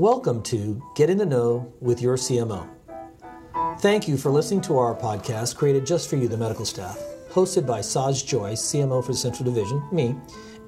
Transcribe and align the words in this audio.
Welcome 0.00 0.42
to 0.44 0.82
Get 0.94 1.10
in 1.10 1.18
the 1.18 1.26
Know 1.26 1.74
with 1.78 2.00
your 2.00 2.16
CMO. 2.16 2.66
Thank 3.80 4.08
you 4.08 4.16
for 4.16 4.30
listening 4.30 4.62
to 4.62 4.78
our 4.78 4.94
podcast 4.94 5.56
created 5.56 5.84
just 5.84 6.08
for 6.08 6.16
you, 6.16 6.26
the 6.26 6.38
medical 6.38 6.64
staff, 6.64 6.98
hosted 7.28 7.66
by 7.66 7.82
Saj 7.82 8.24
Joyce, 8.24 8.62
CMO 8.62 9.04
for 9.04 9.12
the 9.12 9.18
Central 9.18 9.44
Division, 9.44 9.86
me, 9.92 10.16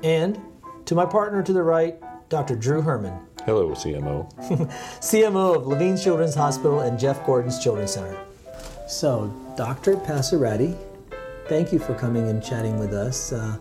and 0.03 0.39
to 0.85 0.95
my 0.95 1.07
partner 1.07 1.43
to 1.45 1.53
the 1.55 1.63
right, 1.63 1.99
Dr. 2.29 2.55
Drew 2.57 2.83
Herman, 2.83 3.19
Hello, 3.47 3.71
CMO. 3.71 4.31
CMO 5.01 5.57
of 5.57 5.67
Levine 5.67 5.97
Children's 5.97 6.35
Hospital 6.35 6.81
and 6.81 6.99
Jeff 6.99 7.25
Gordon's 7.25 7.59
Children's 7.59 7.95
Center. 7.95 8.23
So, 8.87 9.33
Dr. 9.57 9.97
Passaretti, 9.97 10.77
thank 11.49 11.73
you 11.73 11.79
for 11.79 11.95
coming 11.95 12.29
and 12.29 12.45
chatting 12.45 12.79
with 12.79 12.93
us. 12.93 13.33
Uh, 13.33 13.57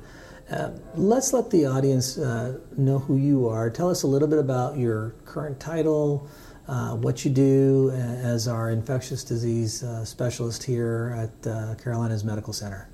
uh, 0.52 0.72
let's 0.96 1.32
let 1.34 1.50
the 1.50 1.66
audience 1.66 2.18
uh, 2.18 2.58
know 2.78 3.00
who 3.00 3.16
you 3.16 3.48
are. 3.48 3.70
Tell 3.70 3.90
us 3.90 4.04
a 4.04 4.08
little 4.08 4.28
bit 4.28 4.40
about 4.40 4.78
your 4.78 5.16
current 5.26 5.60
title, 5.60 6.28
uh, 6.68 6.96
what 6.96 7.24
you 7.24 7.32
do 7.32 7.90
as 7.92 8.48
our 8.48 8.70
infectious 8.70 9.24
disease 9.24 9.84
uh, 9.84 10.04
specialist 10.04 10.64
here 10.64 11.16
at 11.18 11.50
uh, 11.50 11.76
Carolinas 11.76 12.24
Medical 12.24 12.54
Center. 12.54 12.91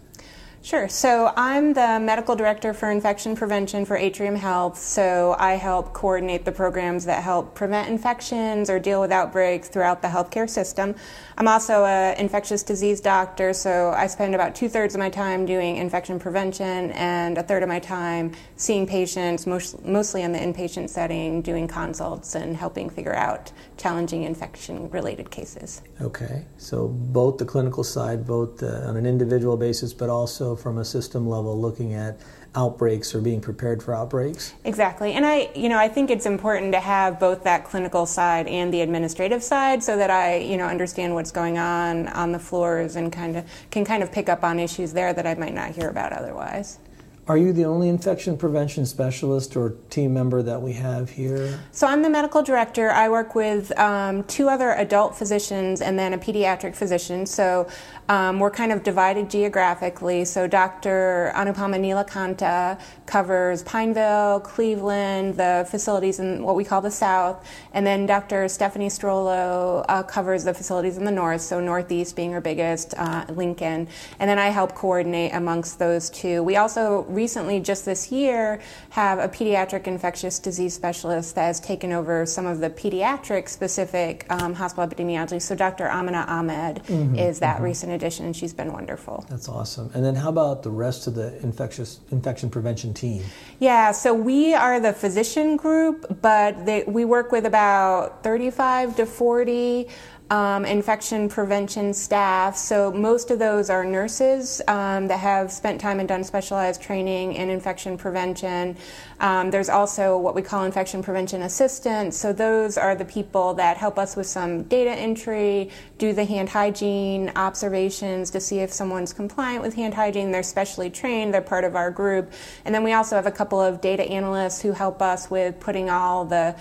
Sure. 0.67 0.89
So 0.89 1.31
I'm 1.37 1.71
the 1.71 1.97
medical 1.97 2.35
director 2.35 2.73
for 2.73 2.91
infection 2.91 3.37
prevention 3.37 3.85
for 3.85 3.95
Atrium 3.95 4.35
Health. 4.35 4.77
So 4.77 5.33
I 5.39 5.53
help 5.53 5.93
coordinate 5.93 6.43
the 6.43 6.51
programs 6.51 7.05
that 7.05 7.23
help 7.23 7.55
prevent 7.55 7.87
infections 7.87 8.69
or 8.69 8.77
deal 8.77 8.99
with 8.99 9.09
outbreaks 9.09 9.69
throughout 9.69 10.01
the 10.01 10.09
healthcare 10.09 10.49
system. 10.49 10.93
I'm 11.37 11.47
also 11.47 11.85
an 11.85 12.17
infectious 12.17 12.63
disease 12.63 12.99
doctor, 12.99 13.53
so 13.53 13.93
I 13.95 14.07
spend 14.07 14.35
about 14.35 14.55
two 14.55 14.67
thirds 14.67 14.93
of 14.93 14.99
my 14.99 15.09
time 15.09 15.45
doing 15.45 15.77
infection 15.77 16.19
prevention 16.19 16.91
and 16.91 17.37
a 17.37 17.43
third 17.43 17.63
of 17.63 17.69
my 17.69 17.79
time 17.79 18.33
seeing 18.57 18.85
patients, 18.85 19.47
most, 19.47 19.85
mostly 19.85 20.23
in 20.23 20.33
the 20.33 20.39
inpatient 20.39 20.89
setting, 20.89 21.41
doing 21.41 21.69
consults 21.69 22.35
and 22.35 22.57
helping 22.57 22.89
figure 22.89 23.15
out 23.15 23.53
challenging 23.77 24.23
infection 24.23 24.89
related 24.89 25.31
cases. 25.31 25.81
Okay. 26.01 26.45
So 26.57 26.89
both 26.89 27.37
the 27.37 27.45
clinical 27.45 27.85
side, 27.85 28.27
both 28.27 28.61
uh, 28.61 28.81
on 28.85 28.97
an 28.97 29.05
individual 29.05 29.55
basis, 29.55 29.93
but 29.93 30.09
also 30.09 30.56
from 30.57 30.77
a 30.77 30.85
system 30.85 31.27
level, 31.27 31.59
looking 31.59 31.93
at 31.93 32.19
outbreaks 32.55 33.13
or 33.13 33.21
being 33.21 33.39
prepared 33.39 33.83
for 33.83 33.93
outbreaks. 33.93 34.53
Exactly. 34.63 35.13
And 35.13 35.25
I, 35.25 35.51
you 35.55 35.69
know, 35.69 35.77
I 35.77 35.87
think 35.87 36.09
it's 36.09 36.25
important 36.25 36.73
to 36.73 36.79
have 36.79 37.19
both 37.19 37.43
that 37.43 37.63
clinical 37.65 38.05
side 38.05 38.47
and 38.47 38.73
the 38.73 38.81
administrative 38.81 39.43
side 39.43 39.83
so 39.83 39.95
that 39.97 40.09
I, 40.09 40.37
you 40.37 40.57
know, 40.57 40.65
understand 40.65 41.13
what's 41.13 41.31
going 41.31 41.57
on 41.57 42.07
on 42.09 42.31
the 42.31 42.39
floors 42.39 42.95
and 42.95 43.13
kind 43.13 43.37
of 43.37 43.45
can 43.69 43.85
kind 43.85 44.01
of 44.01 44.11
pick 44.11 44.27
up 44.27 44.43
on 44.43 44.59
issues 44.59 44.93
there 44.93 45.13
that 45.13 45.27
I 45.27 45.35
might 45.35 45.53
not 45.53 45.71
hear 45.71 45.89
about 45.89 46.13
otherwise. 46.13 46.79
Are 47.27 47.37
you 47.37 47.51
the 47.51 47.65
only 47.65 47.89
infection 47.89 48.37
prevention 48.37 48.85
specialist 48.85 49.57
or 49.57 49.75
team 49.89 50.13
member 50.13 50.41
that 50.41 50.61
we 50.61 50.71
have 50.73 51.09
here? 51.09 51.59
So 51.73 51.85
I'm 51.85 52.01
the 52.01 52.09
medical 52.09 52.41
director. 52.41 52.89
I 52.89 53.09
work 53.09 53.35
with 53.35 53.77
um, 53.77 54.23
two 54.23 54.47
other 54.47 54.71
adult 54.71 55.13
physicians 55.13 55.81
and 55.81 55.99
then 55.99 56.13
a 56.13 56.17
pediatric 56.17 56.73
physician. 56.73 57.25
So 57.25 57.67
um, 58.07 58.39
we're 58.39 58.51
kind 58.51 58.71
of 58.71 58.81
divided 58.81 59.29
geographically. 59.29 60.23
So 60.23 60.47
Dr. 60.47 61.33
Anupama 61.35 61.77
Nilakanta 61.77 62.79
covers 63.05 63.61
Pineville, 63.63 64.39
Cleveland, 64.39 65.35
the 65.35 65.67
facilities 65.69 66.19
in 66.19 66.43
what 66.43 66.55
we 66.55 66.63
call 66.63 66.79
the 66.79 66.91
South, 66.91 67.45
and 67.73 67.85
then 67.85 68.05
Dr. 68.05 68.47
Stephanie 68.47 68.87
Strollo 68.87 69.83
uh, 69.89 70.01
covers 70.03 70.45
the 70.45 70.53
facilities 70.53 70.97
in 70.97 71.03
the 71.03 71.11
North. 71.11 71.41
So 71.41 71.59
Northeast 71.59 72.15
being 72.15 72.33
our 72.33 72.41
biggest, 72.41 72.93
uh, 72.97 73.25
Lincoln, 73.29 73.89
and 74.19 74.29
then 74.29 74.39
I 74.39 74.47
help 74.47 74.75
coordinate 74.75 75.33
amongst 75.33 75.77
those 75.77 76.09
two. 76.09 76.41
We 76.43 76.55
also 76.55 77.01
recently, 77.17 77.59
just 77.59 77.83
this 77.83 78.11
year, 78.11 78.61
have 78.91 79.17
a 79.17 79.27
pediatric 79.27 79.87
infectious 79.87 80.37
disease 80.37 80.73
specialist 80.75 81.33
that 81.35 81.47
has 81.47 81.59
taken 81.59 81.91
over 81.91 82.25
some 82.27 82.45
of 82.45 82.59
the 82.59 82.69
pediatric 82.69 83.49
specific 83.49 84.25
um, 84.29 84.53
hospital 84.53 84.87
epidemiology. 84.87 85.41
So 85.41 85.55
Dr. 85.55 85.89
Amina 85.89 86.25
Ahmed 86.27 86.83
mm-hmm, 86.83 87.15
is 87.15 87.39
that 87.39 87.55
mm-hmm. 87.55 87.65
recent 87.65 87.91
addition, 87.91 88.27
and 88.27 88.35
she's 88.35 88.53
been 88.53 88.71
wonderful. 88.71 89.25
That's 89.29 89.49
awesome. 89.49 89.89
And 89.95 90.05
then 90.05 90.15
how 90.15 90.29
about 90.29 90.61
the 90.61 90.69
rest 90.69 91.07
of 91.07 91.15
the 91.15 91.35
infectious 91.41 91.99
infection 92.11 92.51
prevention 92.51 92.93
team? 92.93 93.23
Yeah, 93.59 93.91
so 93.91 94.13
we 94.13 94.53
are 94.53 94.79
the 94.79 94.93
physician 94.93 95.57
group, 95.57 96.21
but 96.21 96.67
they, 96.67 96.83
we 96.83 97.03
work 97.03 97.31
with 97.31 97.47
about 97.47 98.23
35 98.23 98.95
to 98.97 99.05
40 99.07 99.87
um, 100.29 100.65
infection 100.65 101.29
prevention 101.29 101.93
staff. 101.93 102.57
So 102.57 102.91
most 102.91 103.31
of 103.31 103.39
those 103.39 103.69
are 103.69 103.85
nurses 103.85 104.61
um, 104.67 105.07
that 105.07 105.19
have 105.19 105.51
spent 105.51 105.79
time 105.79 105.99
and 105.99 106.07
done 106.07 106.23
specialized 106.23 106.81
training 106.81 107.33
in 107.33 107.49
infection 107.49 107.97
prevention. 107.97 108.75
Um, 109.19 109.49
there's 109.51 109.69
also 109.69 110.17
what 110.17 110.35
we 110.35 110.41
call 110.41 110.65
infection 110.65 111.01
prevention 111.01 111.43
assistants. 111.43 112.17
So 112.17 112.33
those 112.33 112.77
are 112.77 112.93
the 112.93 113.05
people 113.05 113.53
that 113.55 113.77
help 113.77 113.97
us 113.97 114.15
with 114.15 114.27
some 114.27 114.63
data 114.63 114.91
entry, 114.91 115.71
do 115.97 116.13
the 116.13 116.25
hand 116.25 116.49
hygiene 116.49 117.31
observations 117.35 118.29
to 118.31 118.39
see 118.39 118.59
if 118.59 118.71
someone's 118.71 119.13
compliant 119.13 119.63
with 119.63 119.75
hand 119.75 119.93
hygiene. 119.93 120.31
They're 120.31 120.43
specially 120.43 120.89
trained. 120.89 121.33
They're 121.33 121.41
part 121.41 121.63
of 121.63 121.75
our 121.75 121.89
group. 121.89 122.31
And 122.65 122.75
then 122.75 122.83
we 122.83 122.93
also 122.93 123.15
have 123.15 123.25
a 123.25 123.31
couple 123.31 123.61
of 123.61 123.81
data 123.81 124.03
analysts 124.03 124.61
who 124.61 124.73
help 124.73 125.01
us 125.01 125.29
with 125.29 125.59
putting 125.59 125.89
all 125.89 126.25
the 126.25 126.55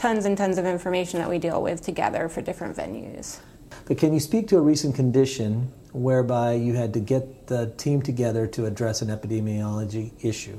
tons 0.00 0.24
and 0.24 0.38
tons 0.38 0.56
of 0.56 0.64
information 0.64 1.20
that 1.20 1.28
we 1.28 1.38
deal 1.38 1.62
with 1.62 1.82
together 1.82 2.26
for 2.26 2.40
different 2.40 2.74
venues. 2.74 3.38
But 3.84 3.98
can 3.98 4.14
you 4.14 4.20
speak 4.20 4.48
to 4.48 4.56
a 4.56 4.60
recent 4.60 4.94
condition 4.94 5.70
whereby 5.92 6.54
you 6.54 6.72
had 6.72 6.94
to 6.94 7.00
get 7.00 7.48
the 7.48 7.66
team 7.76 8.00
together 8.00 8.46
to 8.46 8.64
address 8.64 9.02
an 9.02 9.08
epidemiology 9.08 10.12
issue? 10.24 10.58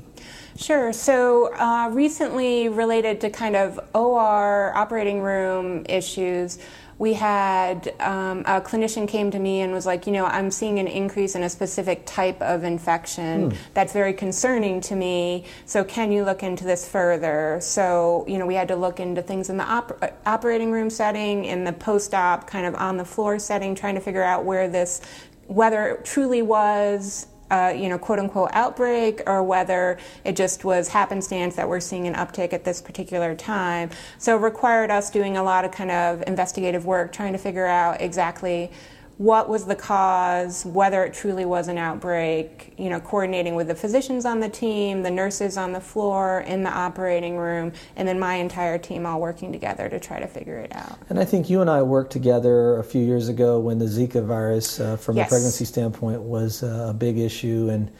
Sure. 0.56 0.92
So, 0.92 1.52
uh, 1.54 1.90
recently, 1.92 2.68
related 2.68 3.20
to 3.22 3.30
kind 3.30 3.56
of 3.56 3.80
OR 3.94 4.72
operating 4.76 5.20
room 5.22 5.86
issues, 5.88 6.58
we 7.02 7.14
had 7.14 7.92
um, 7.98 8.42
a 8.46 8.60
clinician 8.60 9.08
came 9.08 9.28
to 9.32 9.38
me 9.40 9.60
and 9.60 9.72
was 9.72 9.84
like, 9.84 10.06
you 10.06 10.12
know, 10.12 10.24
I'm 10.24 10.52
seeing 10.52 10.78
an 10.78 10.86
increase 10.86 11.34
in 11.34 11.42
a 11.42 11.50
specific 11.50 12.06
type 12.06 12.40
of 12.40 12.62
infection 12.62 13.50
mm. 13.50 13.56
that's 13.74 13.92
very 13.92 14.12
concerning 14.12 14.80
to 14.82 14.94
me. 14.94 15.44
So 15.66 15.82
can 15.82 16.12
you 16.12 16.22
look 16.22 16.44
into 16.44 16.62
this 16.62 16.88
further? 16.88 17.58
So 17.60 18.24
you 18.28 18.38
know, 18.38 18.46
we 18.46 18.54
had 18.54 18.68
to 18.68 18.76
look 18.76 19.00
into 19.00 19.20
things 19.20 19.50
in 19.50 19.56
the 19.56 19.64
op- 19.64 20.00
operating 20.24 20.70
room 20.70 20.90
setting, 20.90 21.44
in 21.44 21.64
the 21.64 21.72
post-op 21.72 22.46
kind 22.46 22.66
of 22.66 22.76
on 22.76 22.98
the 22.98 23.04
floor 23.04 23.40
setting, 23.40 23.74
trying 23.74 23.96
to 23.96 24.00
figure 24.00 24.22
out 24.22 24.44
where 24.44 24.68
this 24.68 25.00
whether 25.48 25.88
it 25.88 26.04
truly 26.04 26.40
was 26.40 27.26
uh, 27.52 27.68
you 27.76 27.90
know, 27.90 27.98
quote 27.98 28.18
unquote 28.18 28.48
outbreak 28.54 29.20
or 29.26 29.42
whether 29.42 29.98
it 30.24 30.34
just 30.34 30.64
was 30.64 30.88
happenstance 30.88 31.54
that 31.54 31.68
we're 31.68 31.80
seeing 31.80 32.08
an 32.08 32.14
uptick 32.14 32.54
at 32.54 32.64
this 32.64 32.80
particular 32.80 33.34
time. 33.34 33.90
So 34.16 34.36
it 34.36 34.40
required 34.40 34.90
us 34.90 35.10
doing 35.10 35.36
a 35.36 35.42
lot 35.42 35.66
of 35.66 35.70
kind 35.70 35.90
of 35.90 36.24
investigative 36.26 36.86
work, 36.86 37.12
trying 37.12 37.32
to 37.32 37.38
figure 37.38 37.66
out 37.66 38.00
exactly 38.00 38.70
what 39.18 39.48
was 39.48 39.66
the 39.66 39.74
cause, 39.74 40.64
whether 40.64 41.04
it 41.04 41.12
truly 41.12 41.44
was 41.44 41.68
an 41.68 41.78
outbreak, 41.78 42.72
you 42.76 42.88
know, 42.90 42.98
coordinating 43.00 43.54
with 43.54 43.68
the 43.68 43.74
physicians 43.74 44.24
on 44.24 44.40
the 44.40 44.48
team, 44.48 45.02
the 45.02 45.10
nurses 45.10 45.56
on 45.56 45.72
the 45.72 45.80
floor, 45.80 46.40
in 46.40 46.62
the 46.62 46.70
operating 46.70 47.36
room, 47.36 47.72
and 47.96 48.08
then 48.08 48.18
my 48.18 48.34
entire 48.34 48.78
team 48.78 49.06
all 49.06 49.20
working 49.20 49.52
together 49.52 49.88
to 49.88 50.00
try 50.00 50.18
to 50.18 50.26
figure 50.26 50.58
it 50.58 50.74
out. 50.74 50.98
And 51.08 51.18
I 51.18 51.24
think 51.24 51.50
you 51.50 51.60
and 51.60 51.70
I 51.70 51.82
worked 51.82 52.12
together 52.12 52.78
a 52.78 52.84
few 52.84 53.02
years 53.02 53.28
ago 53.28 53.60
when 53.60 53.78
the 53.78 53.86
Zika 53.86 54.24
virus, 54.24 54.80
uh, 54.80 54.96
from 54.96 55.16
yes. 55.16 55.28
a 55.28 55.30
pregnancy 55.30 55.64
standpoint, 55.64 56.22
was 56.22 56.62
uh, 56.62 56.86
a 56.90 56.94
big 56.94 57.18
issue 57.18 57.68
and 57.70 57.90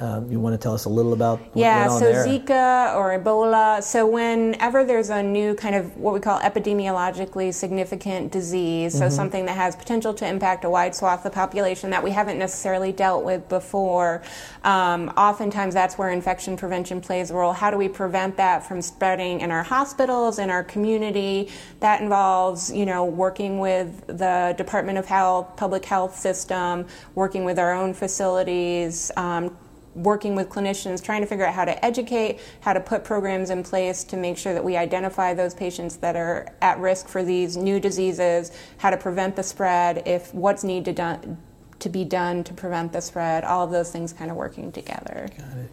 um, 0.00 0.30
you 0.30 0.38
want 0.38 0.54
to 0.54 0.58
tell 0.58 0.74
us 0.74 0.84
a 0.84 0.88
little 0.88 1.12
about 1.12 1.40
what 1.40 1.56
yeah, 1.56 1.88
so 1.88 2.00
there? 2.00 2.24
Zika 2.24 2.94
or 2.94 3.18
Ebola. 3.18 3.82
So 3.82 4.06
whenever 4.06 4.84
there's 4.84 5.10
a 5.10 5.22
new 5.22 5.54
kind 5.54 5.74
of 5.74 5.96
what 5.96 6.14
we 6.14 6.20
call 6.20 6.38
epidemiologically 6.40 7.52
significant 7.52 8.30
disease, 8.30 8.92
so 8.92 9.06
mm-hmm. 9.06 9.14
something 9.14 9.46
that 9.46 9.56
has 9.56 9.74
potential 9.74 10.14
to 10.14 10.26
impact 10.26 10.64
a 10.64 10.70
wide 10.70 10.94
swath 10.94 11.24
of 11.24 11.24
the 11.24 11.30
population 11.30 11.90
that 11.90 12.04
we 12.04 12.12
haven't 12.12 12.38
necessarily 12.38 12.92
dealt 12.92 13.24
with 13.24 13.48
before, 13.48 14.22
um, 14.62 15.08
oftentimes 15.16 15.74
that's 15.74 15.98
where 15.98 16.10
infection 16.10 16.56
prevention 16.56 17.00
plays 17.00 17.30
a 17.30 17.34
role. 17.34 17.52
How 17.52 17.70
do 17.70 17.76
we 17.76 17.88
prevent 17.88 18.36
that 18.36 18.66
from 18.66 18.80
spreading 18.80 19.40
in 19.40 19.50
our 19.50 19.64
hospitals, 19.64 20.38
in 20.38 20.48
our 20.48 20.62
community? 20.62 21.50
That 21.80 22.00
involves, 22.00 22.72
you 22.72 22.86
know, 22.86 23.04
working 23.04 23.58
with 23.58 24.06
the 24.06 24.54
Department 24.56 24.98
of 24.98 25.06
Health, 25.06 25.56
public 25.56 25.84
health 25.84 26.16
system, 26.16 26.86
working 27.16 27.44
with 27.44 27.58
our 27.58 27.74
own 27.74 27.94
facilities. 27.94 29.10
Um, 29.16 29.56
working 29.98 30.34
with 30.34 30.48
clinicians, 30.48 31.02
trying 31.02 31.20
to 31.20 31.26
figure 31.26 31.44
out 31.44 31.54
how 31.54 31.64
to 31.64 31.84
educate, 31.84 32.40
how 32.60 32.72
to 32.72 32.80
put 32.80 33.04
programs 33.04 33.50
in 33.50 33.62
place 33.62 34.04
to 34.04 34.16
make 34.16 34.38
sure 34.38 34.54
that 34.54 34.64
we 34.64 34.76
identify 34.76 35.34
those 35.34 35.54
patients 35.54 35.96
that 35.96 36.16
are 36.16 36.46
at 36.62 36.78
risk 36.78 37.08
for 37.08 37.22
these 37.22 37.56
new 37.56 37.80
diseases, 37.80 38.52
how 38.78 38.90
to 38.90 38.96
prevent 38.96 39.36
the 39.36 39.42
spread, 39.42 40.02
if 40.06 40.32
what's 40.32 40.64
needed 40.64 40.96
to, 40.96 41.36
to 41.78 41.88
be 41.88 42.04
done 42.04 42.44
to 42.44 42.54
prevent 42.54 42.92
the 42.92 43.00
spread, 43.00 43.44
all 43.44 43.64
of 43.64 43.70
those 43.70 43.90
things 43.90 44.12
kind 44.12 44.30
of 44.30 44.36
working 44.36 44.70
together. 44.72 45.28
Got 45.36 45.58
it. 45.58 45.70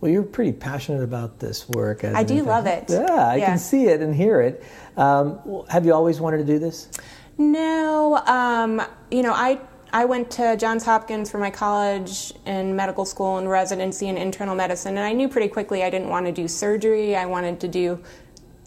Well, 0.00 0.10
you're 0.10 0.22
pretty 0.22 0.52
passionate 0.52 1.02
about 1.02 1.38
this 1.38 1.68
work. 1.68 2.04
I 2.04 2.24
do 2.24 2.42
love 2.42 2.66
it. 2.66 2.84
Yeah, 2.88 3.06
I 3.10 3.36
yeah. 3.36 3.46
can 3.46 3.58
see 3.58 3.86
it 3.86 4.02
and 4.02 4.14
hear 4.14 4.40
it. 4.40 4.62
Um, 4.96 5.64
have 5.68 5.86
you 5.86 5.94
always 5.94 6.20
wanted 6.20 6.38
to 6.38 6.44
do 6.44 6.58
this? 6.58 6.90
No. 7.38 8.16
Um, 8.26 8.82
you 9.10 9.22
know, 9.22 9.32
I 9.32 9.60
I 9.94 10.06
went 10.06 10.28
to 10.32 10.56
Johns 10.56 10.84
Hopkins 10.84 11.30
for 11.30 11.38
my 11.38 11.50
college 11.50 12.32
and 12.46 12.76
medical 12.76 13.04
school 13.04 13.38
and 13.38 13.48
residency 13.48 14.08
in 14.08 14.16
internal 14.16 14.56
medicine, 14.56 14.96
and 14.96 15.06
I 15.06 15.12
knew 15.12 15.28
pretty 15.28 15.46
quickly 15.46 15.84
I 15.84 15.90
didn't 15.90 16.08
want 16.08 16.26
to 16.26 16.32
do 16.32 16.48
surgery. 16.48 17.14
I 17.14 17.26
wanted 17.26 17.60
to 17.60 17.68
do 17.68 18.02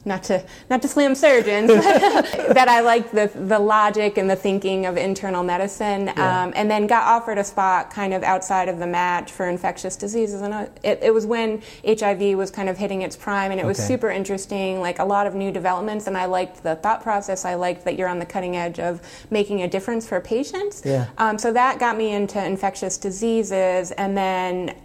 not 0.08 0.24
to 0.24 0.44
not 0.70 0.82
to 0.82 0.88
slam 0.88 1.14
surgeons, 1.14 1.68
that 1.74 2.68
I 2.68 2.82
liked 2.82 3.14
the 3.14 3.30
the 3.36 3.60
logic 3.60 4.18
and 4.18 4.30
the 4.30 4.36
thinking 4.36 4.86
of 4.86 4.98
internal 4.98 5.44
medicine, 5.44 6.08
yeah. 6.08 6.44
um, 6.44 6.54
and 6.56 6.72
then 6.72 6.88
got 6.88 7.04
offered 7.04 7.38
a 7.38 7.44
spot 7.44 7.92
kind 7.92 8.14
of 8.14 8.24
outside 8.24 8.70
of 8.70 8.80
the 8.80 8.88
match 8.88 9.32
for 9.32 9.48
infectious 9.48 9.96
diseases, 9.96 10.42
and 10.42 10.70
it, 10.84 11.00
it 11.02 11.14
was 11.14 11.26
when 11.26 11.62
HIV 11.86 12.38
was 12.38 12.50
kind 12.50 12.70
of 12.70 12.78
hitting 12.78 13.02
its 13.02 13.16
prime, 13.16 13.52
and 13.52 13.60
it 13.60 13.66
was 13.66 13.78
super 13.78 14.10
interesting, 14.10 14.80
like 14.80 15.00
a 15.00 15.06
lot 15.06 15.28
of 15.28 15.36
new 15.36 15.52
developments, 15.52 16.08
and 16.08 16.18
I 16.18 16.26
liked 16.26 16.64
the 16.64 16.76
thought 16.76 17.04
process. 17.04 17.46
I 17.46 17.56
liked 17.56 17.86
that 17.86 17.98
you're 17.98 18.08
on 18.08 18.20
the 18.20 18.26
cutting 18.26 18.56
edge 18.56 18.80
of 18.80 19.02
making 19.30 19.62
a 19.62 19.68
difference 19.68 20.08
for 20.08 20.20
patients. 20.22 20.82
Yeah. 20.86 21.08
Um, 21.18 21.38
so 21.38 21.52
that 21.54 21.80
got 21.80 21.98
me 21.98 22.14
into 22.14 22.44
infectious 22.44 22.98
diseases, 22.98 23.92
and 23.92 24.18
then 24.18 24.76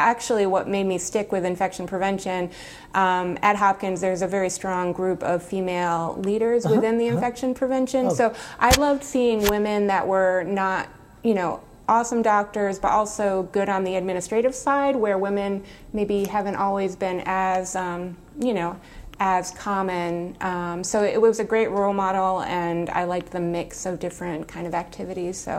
actually 0.00 0.46
what 0.46 0.68
made 0.68 0.86
me 0.86 0.98
stick 0.98 1.32
with 1.32 1.44
infection 1.44 1.86
prevention. 1.86 2.50
Um, 2.94 3.38
at 3.42 3.56
Hopkins, 3.56 4.00
there's 4.00 4.22
a 4.22 4.26
very 4.26 4.50
strong 4.50 4.92
group 4.92 5.22
of 5.22 5.42
female 5.42 6.16
leaders 6.20 6.64
uh-huh. 6.64 6.74
within 6.74 6.98
the 6.98 7.08
uh-huh. 7.08 7.16
infection 7.16 7.54
prevention. 7.54 8.06
Oh. 8.06 8.14
So 8.14 8.34
I 8.58 8.74
loved 8.78 9.04
seeing 9.04 9.48
women 9.48 9.86
that 9.86 10.06
were 10.06 10.42
not, 10.44 10.88
you 11.22 11.34
know, 11.34 11.60
awesome 11.88 12.22
doctors, 12.22 12.78
but 12.78 12.92
also 12.92 13.48
good 13.52 13.68
on 13.68 13.84
the 13.84 13.96
administrative 13.96 14.54
side, 14.54 14.94
where 14.94 15.18
women 15.18 15.64
maybe 15.92 16.24
haven't 16.24 16.56
always 16.56 16.94
been 16.94 17.22
as, 17.26 17.74
um, 17.74 18.16
you 18.40 18.54
know, 18.54 18.78
as 19.18 19.50
common. 19.50 20.36
Um, 20.40 20.82
so 20.82 21.02
it 21.02 21.20
was 21.20 21.40
a 21.40 21.44
great 21.44 21.70
role 21.70 21.92
model, 21.92 22.42
and 22.42 22.88
I 22.90 23.04
liked 23.04 23.32
the 23.32 23.40
mix 23.40 23.86
of 23.86 23.98
different 23.98 24.48
kind 24.48 24.66
of 24.66 24.74
activities. 24.74 25.36
So 25.36 25.58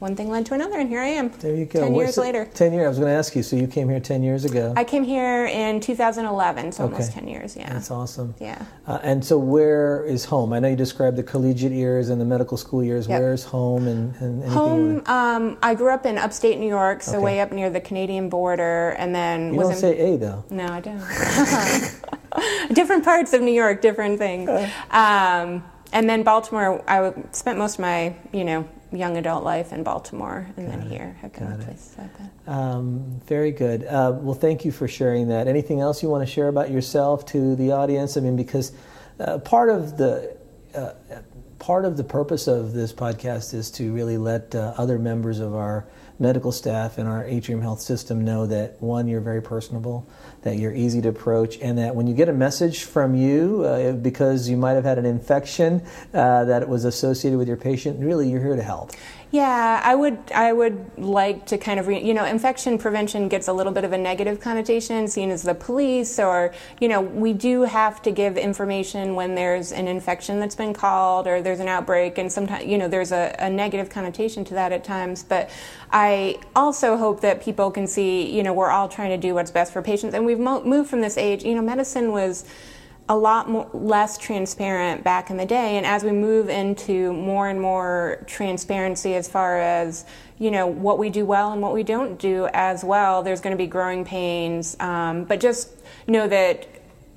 one 0.00 0.16
thing 0.16 0.28
led 0.28 0.44
to 0.46 0.54
another, 0.54 0.78
and 0.78 0.88
here 0.88 1.00
I 1.00 1.06
am. 1.06 1.30
There 1.38 1.54
you 1.54 1.66
go. 1.66 1.80
Ten 1.80 1.94
years 1.94 2.18
later. 2.18 2.44
Ten 2.52 2.72
years. 2.72 2.84
I 2.84 2.88
was 2.88 2.98
going 2.98 3.10
to 3.10 3.16
ask 3.16 3.34
you. 3.36 3.42
So 3.42 3.56
you 3.56 3.66
came 3.66 3.88
here 3.88 4.00
ten 4.00 4.22
years 4.22 4.44
ago. 4.44 4.74
I 4.76 4.84
came 4.84 5.04
here 5.04 5.46
in 5.46 5.80
2011, 5.80 6.72
so 6.72 6.84
okay. 6.84 6.92
almost 6.92 7.12
ten 7.12 7.28
years. 7.28 7.56
Yeah. 7.56 7.72
That's 7.72 7.90
awesome. 7.90 8.34
Yeah. 8.40 8.64
Uh, 8.86 8.98
and 9.02 9.24
so, 9.24 9.38
where 9.38 10.04
is 10.04 10.24
home? 10.24 10.52
I 10.52 10.58
know 10.58 10.68
you 10.68 10.76
described 10.76 11.16
the 11.16 11.22
collegiate 11.22 11.72
years 11.72 12.08
and 12.08 12.20
the 12.20 12.24
medical 12.24 12.56
school 12.56 12.82
years. 12.82 13.06
Yep. 13.06 13.20
Where's 13.20 13.44
home 13.44 13.86
and, 13.86 14.14
and 14.16 14.44
home? 14.44 15.02
Um, 15.06 15.58
I 15.62 15.74
grew 15.74 15.90
up 15.90 16.06
in 16.06 16.18
upstate 16.18 16.58
New 16.58 16.68
York, 16.68 17.02
so 17.02 17.12
okay. 17.12 17.24
way 17.24 17.40
up 17.40 17.52
near 17.52 17.70
the 17.70 17.80
Canadian 17.80 18.28
border, 18.28 18.90
and 18.98 19.14
then 19.14 19.54
you 19.54 19.58
was 19.58 19.80
don't 19.80 19.90
in, 19.92 19.96
say 19.96 20.14
A 20.14 20.16
though. 20.18 20.44
No, 20.50 20.66
I 20.66 20.80
don't. 20.80 20.98
different 22.74 23.04
parts 23.04 23.32
of 23.32 23.42
New 23.42 23.52
York, 23.52 23.80
different 23.80 24.18
things. 24.18 24.48
Uh. 24.48 24.70
Um, 24.90 25.64
and 25.94 26.10
then 26.10 26.24
Baltimore, 26.24 26.84
I 26.90 27.14
spent 27.30 27.56
most 27.56 27.74
of 27.74 27.80
my, 27.80 28.14
you 28.32 28.44
know, 28.44 28.68
young 28.92 29.16
adult 29.16 29.44
life 29.44 29.72
in 29.72 29.82
Baltimore 29.82 30.46
and 30.56 30.66
Got 30.66 30.78
then 30.78 30.86
it. 30.86 30.90
here 30.90 31.16
have 31.20 31.32
been 31.32 31.58
the 31.58 31.64
places 31.64 31.96
I've 31.98 32.10
been. 32.18 32.30
Um, 32.52 33.20
very 33.24 33.52
good. 33.52 33.84
Uh, 33.84 34.12
well, 34.20 34.34
thank 34.34 34.64
you 34.64 34.72
for 34.72 34.88
sharing 34.88 35.28
that. 35.28 35.46
Anything 35.48 35.80
else 35.80 36.02
you 36.02 36.08
want 36.08 36.26
to 36.26 36.30
share 36.32 36.48
about 36.48 36.70
yourself 36.70 37.24
to 37.26 37.54
the 37.56 37.72
audience? 37.72 38.16
I 38.16 38.20
mean, 38.20 38.36
because 38.36 38.72
uh, 39.20 39.38
part 39.38 39.70
of 39.70 39.96
the 39.96 40.36
uh, 40.74 40.92
part 41.60 41.84
of 41.84 41.96
the 41.96 42.04
purpose 42.04 42.46
of 42.48 42.72
this 42.72 42.92
podcast 42.92 43.54
is 43.54 43.70
to 43.70 43.92
really 43.92 44.18
let 44.18 44.54
uh, 44.54 44.74
other 44.76 44.98
members 44.98 45.38
of 45.38 45.54
our 45.54 45.86
medical 46.18 46.52
staff 46.52 46.98
and 46.98 47.08
our 47.08 47.24
atrium 47.24 47.60
health 47.60 47.80
system 47.80 48.24
know 48.24 48.46
that 48.46 48.80
one, 48.80 49.08
you're 49.08 49.20
very 49.20 49.42
personable, 49.42 50.08
that 50.42 50.56
you're 50.58 50.74
easy 50.74 51.00
to 51.02 51.08
approach, 51.08 51.58
and 51.58 51.78
that 51.78 51.94
when 51.94 52.06
you 52.06 52.14
get 52.14 52.28
a 52.28 52.32
message 52.32 52.84
from 52.84 53.14
you 53.14 53.64
uh, 53.64 53.92
because 53.92 54.48
you 54.48 54.56
might 54.56 54.72
have 54.72 54.84
had 54.84 54.98
an 54.98 55.06
infection 55.06 55.82
uh, 56.12 56.44
that 56.44 56.68
was 56.68 56.84
associated 56.84 57.38
with 57.38 57.48
your 57.48 57.56
patient, 57.56 57.98
really 58.00 58.28
you're 58.28 58.40
here 58.40 58.56
to 58.56 58.62
help. 58.62 58.92
Yeah, 59.34 59.80
I 59.82 59.96
would 59.96 60.30
I 60.32 60.52
would 60.52 60.96
like 60.96 61.46
to 61.46 61.58
kind 61.58 61.80
of 61.80 61.88
re, 61.88 62.00
you 62.00 62.14
know 62.14 62.24
infection 62.24 62.78
prevention 62.78 63.28
gets 63.28 63.48
a 63.48 63.52
little 63.52 63.72
bit 63.72 63.82
of 63.82 63.92
a 63.92 63.98
negative 63.98 64.38
connotation, 64.38 65.08
seen 65.08 65.32
as 65.32 65.42
the 65.42 65.56
police, 65.56 66.20
or 66.20 66.54
you 66.80 66.86
know 66.86 67.00
we 67.00 67.32
do 67.32 67.62
have 67.62 68.00
to 68.02 68.12
give 68.12 68.36
information 68.36 69.16
when 69.16 69.34
there's 69.34 69.72
an 69.72 69.88
infection 69.88 70.38
that's 70.38 70.54
been 70.54 70.72
called 70.72 71.26
or 71.26 71.42
there's 71.42 71.58
an 71.58 71.66
outbreak, 71.66 72.16
and 72.16 72.30
sometimes 72.30 72.64
you 72.64 72.78
know 72.78 72.86
there's 72.86 73.10
a, 73.10 73.34
a 73.40 73.50
negative 73.50 73.90
connotation 73.90 74.44
to 74.44 74.54
that 74.54 74.70
at 74.70 74.84
times. 74.84 75.24
But 75.24 75.50
I 75.90 76.36
also 76.54 76.96
hope 76.96 77.20
that 77.22 77.42
people 77.42 77.72
can 77.72 77.88
see 77.88 78.30
you 78.30 78.44
know 78.44 78.52
we're 78.52 78.70
all 78.70 78.88
trying 78.88 79.10
to 79.10 79.18
do 79.18 79.34
what's 79.34 79.50
best 79.50 79.72
for 79.72 79.82
patients, 79.82 80.14
and 80.14 80.24
we've 80.24 80.38
mo- 80.38 80.62
moved 80.62 80.88
from 80.88 81.00
this 81.00 81.18
age. 81.18 81.42
You 81.42 81.56
know, 81.56 81.62
medicine 81.62 82.12
was 82.12 82.44
a 83.08 83.16
lot 83.16 83.50
more, 83.50 83.68
less 83.72 84.16
transparent 84.16 85.04
back 85.04 85.30
in 85.30 85.36
the 85.36 85.44
day. 85.44 85.76
And 85.76 85.84
as 85.84 86.02
we 86.02 86.12
move 86.12 86.48
into 86.48 87.12
more 87.12 87.48
and 87.48 87.60
more 87.60 88.24
transparency 88.26 89.14
as 89.14 89.28
far 89.28 89.58
as 89.58 90.06
you 90.38 90.50
know 90.50 90.66
what 90.66 90.98
we 90.98 91.10
do 91.10 91.24
well 91.24 91.52
and 91.52 91.62
what 91.62 91.72
we 91.72 91.84
don't 91.84 92.18
do 92.18 92.48
as 92.52 92.82
well 92.82 93.22
there's 93.22 93.40
going 93.40 93.52
to 93.52 93.62
be 93.62 93.66
growing 93.66 94.04
pains. 94.04 94.76
Um, 94.80 95.24
but 95.24 95.38
just 95.38 95.70
know 96.06 96.26
that 96.28 96.66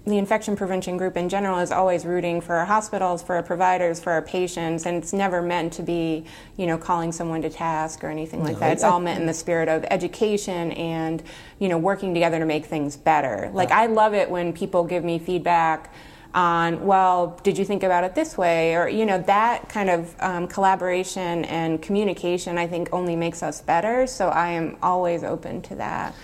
the 0.08 0.18
infection 0.18 0.56
prevention 0.56 0.96
group 0.96 1.18
in 1.18 1.28
general 1.28 1.60
is 1.60 1.70
always 1.70 2.06
rooting 2.06 2.40
for 2.40 2.56
our 2.56 2.66
hospitals, 2.66 3.22
for 3.22 3.36
our 3.36 3.44
providers, 3.44 4.00
for 4.00 4.14
our 4.14 4.22
patients, 4.22 4.86
and 4.86 4.96
it's 4.96 5.12
never 5.12 5.42
meant 5.42 5.74
to 5.74 5.84
be, 5.84 6.24
you 6.56 6.66
know, 6.66 6.78
calling 6.78 7.12
someone 7.12 7.42
to 7.42 7.50
task 7.50 8.06
or 8.06 8.10
anything 8.10 8.42
like 8.42 8.54
no, 8.54 8.60
that. 8.60 8.72
It's 8.72 8.84
I, 8.84 8.90
all 8.90 9.02
meant 9.02 9.20
in 9.20 9.26
the 9.26 9.34
spirit 9.34 9.68
of 9.68 9.84
education 9.92 10.72
and, 10.72 11.22
you 11.60 11.68
know, 11.68 11.78
working 11.78 12.14
together 12.14 12.40
to 12.40 12.46
make 12.46 12.66
things 12.66 12.96
better. 12.96 13.52
Like, 13.54 13.72
I 13.72 13.88
love 13.88 14.14
it 14.14 14.30
when 14.30 14.54
people 14.54 14.86
give 14.86 15.04
me 15.04 15.20
feedback 15.20 15.94
on, 16.34 16.86
well, 16.86 17.38
did 17.44 17.58
you 17.58 17.66
think 17.66 17.84
about 17.84 18.06
it 18.06 18.16
this 18.16 18.38
way? 18.38 18.76
Or, 18.76 18.88
you 18.88 19.06
know, 19.06 19.22
that 19.24 19.68
kind 19.68 19.90
of 19.90 20.16
um, 20.20 20.48
collaboration 20.48 21.44
and 21.46 21.82
communication, 21.82 22.58
I 22.58 22.68
think, 22.68 22.90
only 22.94 23.18
makes 23.18 23.44
us 23.44 23.60
better. 23.60 24.08
So 24.08 24.30
I 24.30 24.52
am 24.52 24.78
always 24.82 25.26
open 25.26 25.62
to 25.64 25.76
that. 25.76 26.16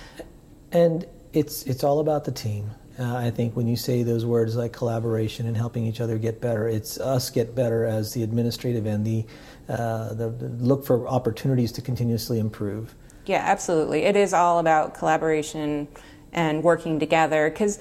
And 0.72 1.06
it's, 1.34 1.64
it's 1.64 1.84
all 1.84 2.00
about 2.00 2.24
the 2.24 2.32
team 2.32 2.72
uh, 3.00 3.16
I 3.16 3.32
think 3.32 3.56
when 3.56 3.68
you 3.68 3.76
say 3.76 4.04
those 4.04 4.26
words 4.26 4.56
like 4.56 4.72
collaboration 4.72 5.48
and 5.48 5.58
helping 5.58 5.86
each 5.86 6.00
other 6.00 6.18
get 6.18 6.40
better, 6.40 6.68
it's 6.68 7.00
us 7.00 7.30
get 7.30 7.56
better 7.56 7.86
as 7.86 8.14
the 8.14 8.22
administrative 8.22 8.86
end, 8.86 9.06
the, 9.06 9.26
uh, 9.68 10.14
the, 10.14 10.30
the 10.30 10.50
look 10.64 10.86
for 10.86 11.08
opportunities 11.08 11.72
to 11.74 11.82
continuously 11.82 12.40
improve. 12.40 12.94
Yeah, 13.26 13.42
absolutely. 13.44 14.04
It 14.04 14.16
is 14.16 14.34
all 14.34 14.60
about 14.60 14.94
collaboration 14.94 15.88
and 16.34 16.64
working 16.64 17.00
together 17.00 17.50
because, 17.50 17.80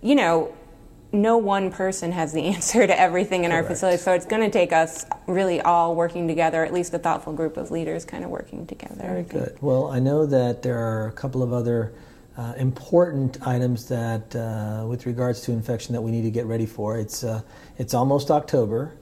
you 0.00 0.14
know, 0.14 0.54
no 1.12 1.36
one 1.36 1.70
person 1.70 2.12
has 2.12 2.32
the 2.32 2.42
answer 2.46 2.86
to 2.86 2.98
everything 2.98 3.44
in 3.44 3.50
Correct. 3.50 3.64
our 3.64 3.70
facility. 3.70 3.98
So 3.98 4.12
it's 4.14 4.26
going 4.26 4.42
to 4.42 4.50
take 4.50 4.72
us 4.72 5.04
really 5.26 5.60
all 5.60 5.94
working 5.94 6.26
together, 6.26 6.64
at 6.64 6.72
least 6.72 6.94
a 6.94 6.98
thoughtful 6.98 7.34
group 7.34 7.56
of 7.56 7.70
leaders 7.70 8.04
kind 8.04 8.24
of 8.24 8.30
working 8.30 8.66
together. 8.66 9.02
Very 9.02 9.22
good. 9.24 9.58
Well, 9.60 9.88
I 9.88 9.98
know 9.98 10.24
that 10.26 10.62
there 10.62 10.78
are 10.78 11.08
a 11.08 11.12
couple 11.12 11.42
of 11.42 11.52
other 11.52 11.92
uh, 12.36 12.54
important 12.56 13.38
items 13.46 13.86
that, 13.88 14.34
uh, 14.34 14.86
with 14.86 15.06
regards 15.06 15.42
to 15.42 15.52
infection, 15.52 15.92
that 15.92 16.02
we 16.02 16.10
need 16.10 16.22
to 16.22 16.30
get 16.30 16.46
ready 16.46 16.66
for. 16.66 16.98
It's 16.98 17.22
uh, 17.22 17.42
it's 17.78 17.94
almost 17.94 18.30
October, 18.30 18.92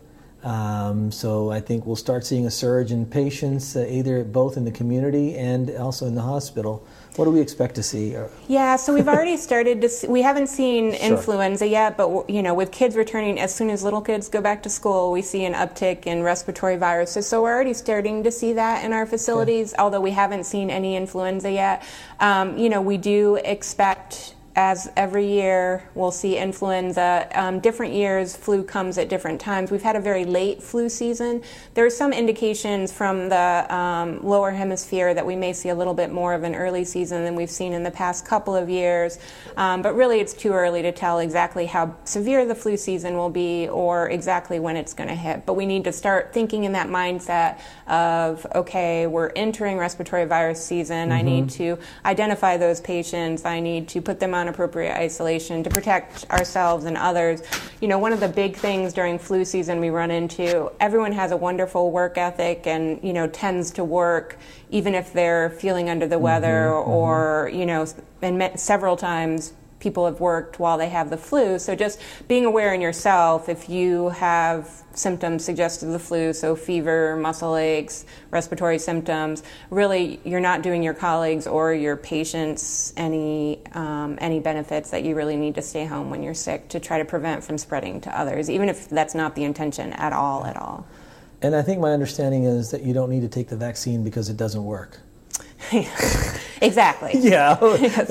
um, 0.42 1.10
so 1.12 1.50
I 1.50 1.60
think 1.60 1.86
we'll 1.86 1.96
start 1.96 2.26
seeing 2.26 2.46
a 2.46 2.50
surge 2.50 2.92
in 2.92 3.06
patients, 3.06 3.76
uh, 3.76 3.86
either 3.88 4.24
both 4.24 4.56
in 4.56 4.64
the 4.64 4.72
community 4.72 5.36
and 5.36 5.70
also 5.76 6.06
in 6.06 6.14
the 6.14 6.22
hospital. 6.22 6.86
What 7.16 7.26
do 7.26 7.30
we 7.30 7.40
expect 7.40 7.74
to 7.74 7.82
see? 7.82 8.16
Yeah, 8.48 8.76
so 8.76 8.94
we've 8.94 9.08
already 9.08 9.36
started 9.36 9.82
to. 9.82 9.88
See, 9.88 10.08
we 10.08 10.22
haven't 10.22 10.46
seen 10.46 10.92
sure. 10.92 11.00
influenza 11.00 11.66
yet, 11.66 11.98
but 11.98 12.28
you 12.30 12.42
know, 12.42 12.54
with 12.54 12.72
kids 12.72 12.96
returning, 12.96 13.38
as 13.38 13.54
soon 13.54 13.68
as 13.68 13.82
little 13.82 14.00
kids 14.00 14.28
go 14.28 14.40
back 14.40 14.62
to 14.62 14.70
school, 14.70 15.12
we 15.12 15.20
see 15.20 15.44
an 15.44 15.52
uptick 15.52 16.06
in 16.06 16.22
respiratory 16.22 16.76
viruses. 16.76 17.26
So 17.26 17.42
we're 17.42 17.52
already 17.52 17.74
starting 17.74 18.22
to 18.24 18.30
see 18.30 18.54
that 18.54 18.82
in 18.84 18.94
our 18.94 19.04
facilities, 19.04 19.74
okay. 19.74 19.82
although 19.82 20.00
we 20.00 20.12
haven't 20.12 20.44
seen 20.44 20.70
any 20.70 20.96
influenza 20.96 21.50
yet. 21.50 21.82
Um, 22.18 22.56
you 22.56 22.70
know, 22.70 22.80
we 22.80 22.96
do 22.96 23.36
expect 23.44 24.34
as 24.54 24.90
every 24.96 25.26
year 25.26 25.88
we'll 25.94 26.10
see 26.10 26.36
influenza. 26.36 27.28
Um, 27.34 27.60
different 27.60 27.94
years, 27.94 28.36
flu 28.36 28.62
comes 28.62 28.98
at 28.98 29.08
different 29.08 29.40
times. 29.40 29.70
We've 29.70 29.82
had 29.82 29.96
a 29.96 30.00
very 30.00 30.24
late 30.24 30.62
flu 30.62 30.88
season. 30.88 31.42
There 31.74 31.86
are 31.86 31.90
some 31.90 32.12
indications 32.12 32.92
from 32.92 33.30
the 33.30 33.66
um, 33.74 34.22
lower 34.22 34.50
hemisphere 34.50 35.14
that 35.14 35.24
we 35.24 35.36
may 35.36 35.54
see 35.54 35.70
a 35.70 35.74
little 35.74 35.94
bit 35.94 36.12
more 36.12 36.34
of 36.34 36.42
an 36.42 36.54
early 36.54 36.84
season 36.84 37.24
than 37.24 37.34
we've 37.34 37.50
seen 37.50 37.72
in 37.72 37.82
the 37.82 37.90
past 37.90 38.26
couple 38.26 38.54
of 38.54 38.68
years. 38.68 39.18
Um, 39.56 39.80
but 39.80 39.94
really, 39.94 40.20
it's 40.20 40.34
too 40.34 40.52
early 40.52 40.82
to 40.82 40.92
tell 40.92 41.18
exactly 41.20 41.66
how 41.66 41.96
severe 42.04 42.44
the 42.44 42.54
flu 42.54 42.76
season 42.76 43.16
will 43.16 43.30
be 43.30 43.68
or 43.68 44.10
exactly 44.10 44.60
when 44.60 44.76
it's 44.76 44.92
going 44.92 45.08
to 45.08 45.14
hit. 45.14 45.46
But 45.46 45.54
we 45.54 45.64
need 45.64 45.84
to 45.84 45.92
start 45.92 46.34
thinking 46.34 46.64
in 46.64 46.72
that 46.72 46.88
mindset 46.88 47.58
of 47.86 48.46
okay, 48.54 49.06
we're 49.06 49.30
entering 49.34 49.78
respiratory 49.78 50.26
virus 50.26 50.64
season. 50.64 51.08
Mm-hmm. 51.08 51.18
I 51.18 51.22
need 51.22 51.50
to 51.50 51.78
identify 52.04 52.58
those 52.58 52.80
patients. 52.80 53.46
I 53.46 53.60
need 53.60 53.88
to 53.88 54.02
put 54.02 54.20
them 54.20 54.34
on 54.34 54.41
appropriate 54.48 54.96
isolation 54.96 55.62
to 55.62 55.70
protect 55.70 56.28
ourselves 56.30 56.84
and 56.84 56.96
others. 56.96 57.42
You 57.80 57.88
know, 57.88 57.98
one 57.98 58.12
of 58.12 58.20
the 58.20 58.28
big 58.28 58.56
things 58.56 58.92
during 58.92 59.18
flu 59.18 59.44
season 59.44 59.80
we 59.80 59.90
run 59.90 60.10
into, 60.10 60.70
everyone 60.80 61.12
has 61.12 61.32
a 61.32 61.36
wonderful 61.36 61.90
work 61.90 62.18
ethic 62.18 62.66
and, 62.66 63.02
you 63.02 63.12
know, 63.12 63.26
tends 63.26 63.70
to 63.72 63.84
work 63.84 64.38
even 64.70 64.94
if 64.94 65.12
they're 65.12 65.50
feeling 65.50 65.90
under 65.90 66.06
the 66.06 66.18
weather 66.18 66.70
mm-hmm, 66.70 66.90
or, 66.90 67.48
mm-hmm. 67.48 67.58
you 67.58 67.66
know, 67.66 67.86
and 68.22 68.58
several 68.58 68.96
times 68.96 69.52
people 69.82 70.06
have 70.06 70.20
worked 70.20 70.60
while 70.60 70.78
they 70.78 70.88
have 70.88 71.10
the 71.10 71.16
flu. 71.16 71.58
So 71.58 71.74
just 71.74 72.00
being 72.28 72.44
aware 72.44 72.72
in 72.72 72.80
yourself 72.80 73.48
if 73.48 73.68
you 73.68 74.10
have 74.10 74.70
symptoms 74.94 75.44
suggestive 75.44 75.88
of 75.88 75.92
the 75.92 75.98
flu, 75.98 76.32
so 76.32 76.54
fever, 76.54 77.16
muscle 77.16 77.56
aches, 77.56 78.06
respiratory 78.30 78.78
symptoms, 78.78 79.42
really 79.70 80.20
you're 80.24 80.40
not 80.40 80.62
doing 80.62 80.82
your 80.82 80.94
colleagues 80.94 81.46
or 81.46 81.74
your 81.74 81.96
patients 81.96 82.92
any 82.96 83.60
um, 83.72 84.16
any 84.20 84.38
benefits 84.38 84.90
that 84.90 85.02
you 85.02 85.16
really 85.16 85.36
need 85.36 85.56
to 85.56 85.62
stay 85.62 85.84
home 85.84 86.10
when 86.10 86.22
you're 86.22 86.32
sick 86.32 86.68
to 86.68 86.78
try 86.78 86.98
to 86.98 87.04
prevent 87.04 87.42
from 87.42 87.58
spreading 87.58 88.00
to 88.00 88.18
others, 88.18 88.48
even 88.48 88.68
if 88.68 88.88
that's 88.88 89.14
not 89.14 89.34
the 89.34 89.42
intention 89.42 89.92
at 89.94 90.12
all 90.12 90.46
at 90.46 90.56
all. 90.56 90.86
And 91.42 91.56
I 91.56 91.62
think 91.62 91.80
my 91.80 91.90
understanding 91.90 92.44
is 92.44 92.70
that 92.70 92.82
you 92.82 92.94
don't 92.94 93.10
need 93.10 93.22
to 93.22 93.28
take 93.28 93.48
the 93.48 93.56
vaccine 93.56 94.04
because 94.04 94.28
it 94.28 94.36
doesn't 94.36 94.64
work. 94.64 95.00
exactly. 96.66 97.12
Yeah. 97.22 97.58
yes. 97.80 98.10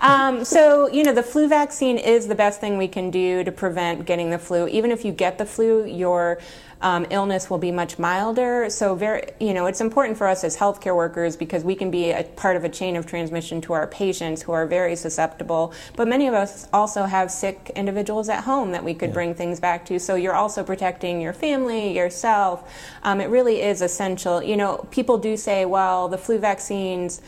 um, 0.00 0.44
so, 0.44 0.88
you 0.88 1.02
know, 1.02 1.12
the 1.12 1.22
flu 1.22 1.48
vaccine 1.48 1.98
is 1.98 2.28
the 2.28 2.34
best 2.34 2.60
thing 2.60 2.78
we 2.78 2.88
can 2.88 3.10
do 3.10 3.42
to 3.44 3.52
prevent 3.52 4.06
getting 4.06 4.30
the 4.30 4.38
flu. 4.38 4.68
Even 4.68 4.90
if 4.90 5.04
you 5.04 5.12
get 5.12 5.36
the 5.38 5.44
flu, 5.44 5.84
your 5.84 6.38
um, 6.82 7.06
illness 7.10 7.48
will 7.48 7.58
be 7.58 7.70
much 7.70 7.98
milder. 7.98 8.68
So, 8.68 8.94
very, 8.94 9.30
you 9.40 9.54
know, 9.54 9.66
it's 9.66 9.80
important 9.80 10.18
for 10.18 10.26
us 10.26 10.44
as 10.44 10.56
healthcare 10.56 10.94
workers 10.94 11.36
because 11.36 11.64
we 11.64 11.74
can 11.74 11.90
be 11.90 12.10
a 12.10 12.24
part 12.24 12.56
of 12.56 12.64
a 12.64 12.68
chain 12.68 12.96
of 12.96 13.06
transmission 13.06 13.60
to 13.62 13.72
our 13.72 13.86
patients 13.86 14.42
who 14.42 14.52
are 14.52 14.66
very 14.66 14.96
susceptible. 14.96 15.72
But 15.96 16.08
many 16.08 16.26
of 16.26 16.34
us 16.34 16.68
also 16.72 17.04
have 17.04 17.30
sick 17.30 17.70
individuals 17.76 18.28
at 18.28 18.44
home 18.44 18.72
that 18.72 18.84
we 18.84 18.94
could 18.94 19.10
yeah. 19.10 19.14
bring 19.14 19.34
things 19.34 19.60
back 19.60 19.86
to. 19.86 19.98
So, 19.98 20.16
you're 20.16 20.34
also 20.34 20.64
protecting 20.64 21.20
your 21.20 21.32
family, 21.32 21.96
yourself. 21.96 22.68
Um, 23.04 23.20
it 23.20 23.28
really 23.28 23.62
is 23.62 23.80
essential. 23.80 24.42
You 24.42 24.56
know, 24.56 24.86
people 24.90 25.18
do 25.18 25.36
say, 25.36 25.64
well, 25.64 26.08
the 26.08 26.18
flu 26.18 26.38
vaccines 26.38 27.22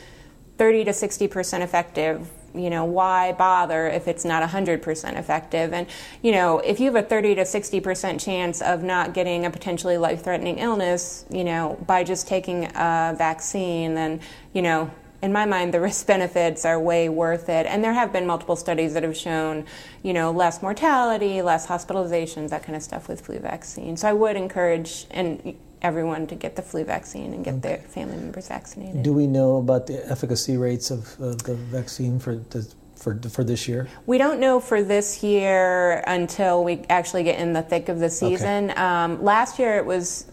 30 0.58 0.84
to 0.84 0.92
60 0.92 1.28
percent 1.28 1.62
effective 1.62 2.30
you 2.54 2.70
know 2.70 2.84
why 2.84 3.32
bother 3.32 3.88
if 3.88 4.06
it's 4.06 4.24
not 4.24 4.48
100% 4.48 5.18
effective? 5.18 5.72
And 5.72 5.86
you 6.22 6.32
know 6.32 6.60
if 6.60 6.80
you 6.80 6.86
have 6.86 7.04
a 7.04 7.06
30 7.06 7.36
to 7.36 7.42
60% 7.42 8.24
chance 8.24 8.62
of 8.62 8.82
not 8.82 9.12
getting 9.14 9.44
a 9.44 9.50
potentially 9.50 9.98
life-threatening 9.98 10.58
illness 10.58 11.24
you 11.30 11.44
know 11.44 11.82
by 11.86 12.04
just 12.04 12.28
taking 12.28 12.64
a 12.66 13.14
vaccine 13.16 13.94
then 13.94 14.20
you 14.52 14.62
know 14.62 14.90
in 15.22 15.32
my 15.32 15.44
mind 15.46 15.74
the 15.74 15.80
risk 15.88 16.06
benefits 16.06 16.64
are 16.64 16.78
way 16.78 17.08
worth 17.08 17.48
it. 17.48 17.66
And 17.66 17.82
there 17.82 17.92
have 17.92 18.12
been 18.12 18.26
multiple 18.26 18.56
studies 18.56 18.94
that 18.94 19.02
have 19.02 19.16
shown 19.16 19.66
you 20.02 20.12
know 20.12 20.30
less 20.30 20.62
mortality 20.62 21.42
less 21.42 21.66
hospitalizations 21.66 22.50
that 22.50 22.62
kind 22.62 22.76
of 22.76 22.82
stuff 22.82 23.08
with 23.08 23.20
flu 23.20 23.38
vaccine. 23.38 23.96
So 23.96 24.08
i 24.08 24.12
would 24.12 24.36
encourage 24.36 25.06
and 25.10 25.56
everyone 25.84 26.26
to 26.26 26.34
get 26.34 26.56
the 26.56 26.62
flu 26.62 26.82
vaccine 26.82 27.34
and 27.34 27.44
get 27.44 27.54
okay. 27.54 27.60
their 27.60 27.78
family 27.78 28.16
members 28.16 28.48
vaccinated. 28.48 29.02
Do 29.02 29.12
we 29.12 29.26
know 29.26 29.58
about 29.58 29.86
the 29.86 30.04
efficacy 30.10 30.56
rates 30.56 30.90
of, 30.90 31.20
of 31.20 31.42
the 31.44 31.54
vaccine 31.54 32.18
for 32.18 32.36
the 32.36 32.66
for, 32.96 33.20
for 33.28 33.44
this 33.44 33.68
year? 33.68 33.86
We 34.06 34.18
don't 34.18 34.40
know 34.40 34.60
for 34.60 34.82
this 34.82 35.22
year 35.22 36.02
until 36.06 36.64
we 36.64 36.82
actually 36.88 37.22
get 37.24 37.38
in 37.38 37.52
the 37.52 37.62
thick 37.62 37.88
of 37.88 37.98
the 38.00 38.08
season. 38.08 38.70
Okay. 38.70 38.80
Um, 38.80 39.22
last 39.22 39.58
year 39.58 39.76
it 39.76 39.84
was 39.84 40.26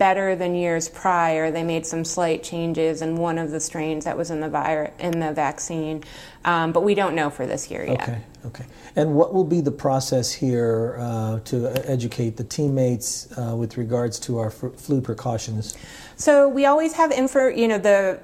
better 0.00 0.34
than 0.34 0.54
years 0.54 0.88
prior. 0.88 1.50
They 1.50 1.62
made 1.62 1.84
some 1.84 2.06
slight 2.06 2.42
changes 2.42 3.02
in 3.02 3.16
one 3.16 3.36
of 3.36 3.50
the 3.50 3.60
strains 3.60 4.06
that 4.06 4.16
was 4.16 4.30
in 4.30 4.40
the 4.40 4.48
vir- 4.48 4.92
in 4.98 5.20
the 5.20 5.32
vaccine, 5.32 6.02
um, 6.46 6.72
but 6.72 6.82
we 6.82 6.94
don't 6.94 7.14
know 7.14 7.28
for 7.28 7.46
this 7.46 7.70
year 7.70 7.84
yet. 7.84 8.00
Okay, 8.00 8.20
okay. 8.46 8.64
And 8.96 9.14
what 9.14 9.34
will 9.34 9.44
be 9.44 9.60
the 9.60 9.70
process 9.70 10.32
here 10.32 10.96
uh, 10.98 11.40
to 11.40 11.68
educate 11.84 12.38
the 12.38 12.44
teammates 12.44 13.28
uh, 13.38 13.54
with 13.54 13.76
regards 13.76 14.18
to 14.20 14.38
our 14.38 14.48
f- 14.48 14.74
flu 14.76 15.02
precautions? 15.02 15.76
So 16.16 16.48
we 16.48 16.64
always 16.64 16.94
have 16.94 17.12
info. 17.12 17.48
You 17.48 17.68
know 17.68 17.78
the 17.78 18.20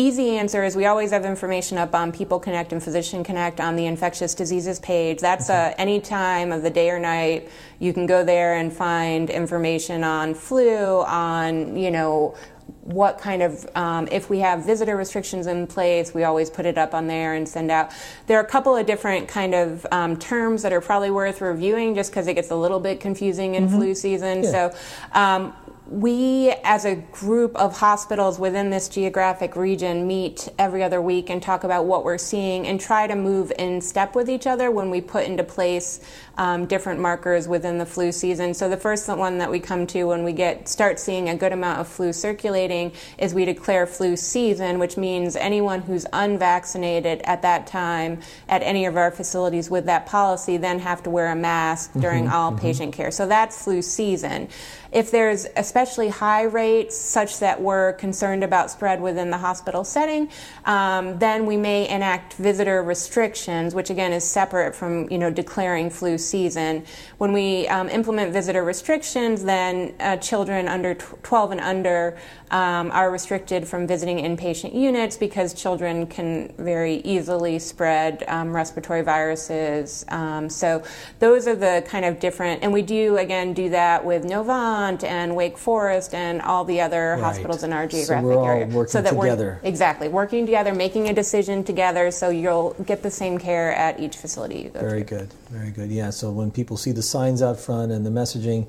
easy 0.00 0.36
answer 0.38 0.64
is 0.64 0.74
we 0.74 0.86
always 0.86 1.10
have 1.10 1.24
information 1.24 1.76
up 1.76 1.94
on 1.94 2.10
People 2.10 2.40
Connect 2.40 2.72
and 2.72 2.82
Physician 2.82 3.22
Connect 3.22 3.60
on 3.60 3.76
the 3.76 3.86
infectious 3.86 4.34
diseases 4.34 4.80
page. 4.80 5.20
That's 5.20 5.50
uh, 5.50 5.74
any 5.76 6.00
time 6.00 6.52
of 6.52 6.62
the 6.62 6.70
day 6.70 6.90
or 6.90 6.98
night. 6.98 7.50
You 7.78 7.92
can 7.92 8.06
go 8.06 8.24
there 8.24 8.54
and 8.54 8.72
find 8.72 9.28
information 9.28 10.02
on 10.02 10.34
flu, 10.34 11.02
on, 11.02 11.76
you 11.76 11.90
know, 11.90 12.34
what 12.82 13.18
kind 13.18 13.42
of 13.42 13.68
um, 13.74 14.08
if 14.10 14.30
we 14.30 14.38
have 14.38 14.64
visitor 14.64 14.96
restrictions 14.96 15.46
in 15.46 15.66
place 15.66 16.14
we 16.14 16.24
always 16.24 16.48
put 16.48 16.66
it 16.66 16.78
up 16.78 16.94
on 16.94 17.06
there 17.06 17.34
and 17.34 17.48
send 17.48 17.70
out 17.70 17.92
there 18.26 18.38
are 18.38 18.44
a 18.44 18.48
couple 18.48 18.76
of 18.76 18.86
different 18.86 19.28
kind 19.28 19.54
of 19.54 19.86
um, 19.90 20.16
terms 20.16 20.62
that 20.62 20.72
are 20.72 20.80
probably 20.80 21.10
worth 21.10 21.40
reviewing 21.40 21.94
just 21.94 22.10
because 22.10 22.26
it 22.26 22.34
gets 22.34 22.50
a 22.50 22.56
little 22.56 22.80
bit 22.80 23.00
confusing 23.00 23.54
in 23.54 23.66
mm-hmm. 23.66 23.76
flu 23.76 23.94
season 23.94 24.42
yeah. 24.42 24.50
so 24.50 24.74
um, 25.12 25.54
we, 25.90 26.54
as 26.62 26.84
a 26.84 26.94
group 26.94 27.56
of 27.56 27.76
hospitals 27.78 28.38
within 28.38 28.70
this 28.70 28.88
geographic 28.88 29.56
region, 29.56 30.06
meet 30.06 30.48
every 30.56 30.84
other 30.84 31.02
week 31.02 31.28
and 31.30 31.42
talk 31.42 31.64
about 31.64 31.84
what 31.84 32.04
we're 32.04 32.16
seeing 32.16 32.64
and 32.68 32.80
try 32.80 33.08
to 33.08 33.16
move 33.16 33.50
in 33.58 33.80
step 33.80 34.14
with 34.14 34.30
each 34.30 34.46
other 34.46 34.70
when 34.70 34.88
we 34.88 35.00
put 35.00 35.24
into 35.24 35.42
place 35.42 36.00
um, 36.38 36.64
different 36.66 37.00
markers 37.00 37.48
within 37.48 37.78
the 37.78 37.84
flu 37.84 38.12
season. 38.12 38.54
So 38.54 38.68
the 38.68 38.76
first 38.76 39.08
one 39.08 39.38
that 39.38 39.50
we 39.50 39.58
come 39.58 39.84
to 39.88 40.04
when 40.04 40.22
we 40.22 40.32
get 40.32 40.68
start 40.68 41.00
seeing 41.00 41.28
a 41.28 41.36
good 41.36 41.52
amount 41.52 41.80
of 41.80 41.88
flu 41.88 42.12
circulating 42.12 42.92
is 43.18 43.34
we 43.34 43.44
declare 43.44 43.84
flu 43.84 44.16
season, 44.16 44.78
which 44.78 44.96
means 44.96 45.34
anyone 45.34 45.82
who's 45.82 46.06
unvaccinated 46.12 47.20
at 47.24 47.42
that 47.42 47.66
time 47.66 48.20
at 48.48 48.62
any 48.62 48.86
of 48.86 48.96
our 48.96 49.10
facilities 49.10 49.68
with 49.68 49.86
that 49.86 50.06
policy 50.06 50.56
then 50.56 50.78
have 50.78 51.02
to 51.02 51.10
wear 51.10 51.32
a 51.32 51.36
mask 51.36 51.92
during 51.98 52.26
mm-hmm, 52.26 52.34
all 52.34 52.52
mm-hmm. 52.52 52.60
patient 52.60 52.94
care. 52.94 53.10
So 53.10 53.26
that's 53.26 53.64
flu 53.64 53.82
season. 53.82 54.48
If 54.92 55.10
there's 55.10 55.46
especially 55.56 55.79
high 56.08 56.42
rates 56.42 56.96
such 56.96 57.38
that 57.40 57.60
we're 57.60 57.94
concerned 57.94 58.44
about 58.44 58.70
spread 58.70 59.00
within 59.00 59.30
the 59.30 59.38
hospital 59.38 59.84
setting, 59.84 60.30
um, 60.64 61.18
then 61.18 61.46
we 61.46 61.56
may 61.56 61.88
enact 61.88 62.34
visitor 62.34 62.82
restrictions, 62.82 63.74
which 63.74 63.90
again 63.90 64.12
is 64.12 64.24
separate 64.24 64.74
from 64.74 65.10
you 65.10 65.18
know 65.18 65.30
declaring 65.30 65.90
flu 65.90 66.18
season. 66.18 66.84
When 67.18 67.32
we 67.32 67.68
um, 67.68 67.88
implement 67.88 68.32
visitor 68.32 68.64
restrictions, 68.64 69.44
then 69.44 69.94
uh, 70.00 70.16
children 70.16 70.68
under 70.68 70.94
12 70.94 71.52
and 71.52 71.60
under 71.60 72.18
um, 72.50 72.90
are 72.90 73.10
restricted 73.10 73.66
from 73.66 73.86
visiting 73.86 74.18
inpatient 74.18 74.74
units 74.74 75.16
because 75.16 75.54
children 75.54 76.06
can 76.06 76.52
very 76.58 76.96
easily 76.96 77.58
spread 77.58 78.24
um, 78.28 78.54
respiratory 78.54 79.02
viruses. 79.02 80.04
Um, 80.08 80.48
so 80.48 80.82
those 81.18 81.46
are 81.46 81.56
the 81.56 81.84
kind 81.86 82.04
of 82.04 82.20
different, 82.20 82.62
and 82.62 82.72
we 82.72 82.82
do 82.82 83.16
again 83.18 83.54
do 83.54 83.68
that 83.70 84.04
with 84.04 84.24
Novant 84.24 85.04
and 85.04 85.34
Wake 85.36 85.58
Forest 85.58 86.14
and 86.14 86.42
all 86.42 86.64
the 86.64 86.80
other 86.80 87.12
right. 87.12 87.20
hospitals 87.20 87.62
in 87.62 87.72
our 87.72 87.86
geographic 87.86 88.24
so 88.24 88.28
we're 88.28 88.38
all 88.38 88.46
area. 88.46 88.66
Working 88.66 88.90
so 88.90 89.02
that 89.02 89.10
together. 89.10 89.60
we're 89.62 89.68
exactly 89.68 90.08
working 90.08 90.46
together, 90.46 90.74
making 90.74 91.08
a 91.08 91.12
decision 91.12 91.64
together, 91.64 92.10
so 92.10 92.30
you'll 92.30 92.74
get 92.84 93.02
the 93.02 93.10
same 93.10 93.38
care 93.38 93.74
at 93.74 94.00
each 94.00 94.16
facility 94.16 94.60
you 94.62 94.70
go 94.70 94.80
Very 94.80 95.04
to. 95.04 95.14
good, 95.14 95.32
very 95.50 95.70
good. 95.70 95.90
Yeah. 95.90 96.10
So 96.10 96.30
when 96.30 96.50
people 96.50 96.76
see 96.76 96.92
the 96.92 97.02
signs 97.02 97.42
out 97.42 97.58
front 97.58 97.92
and 97.92 98.04
the 98.04 98.10
messaging, 98.10 98.66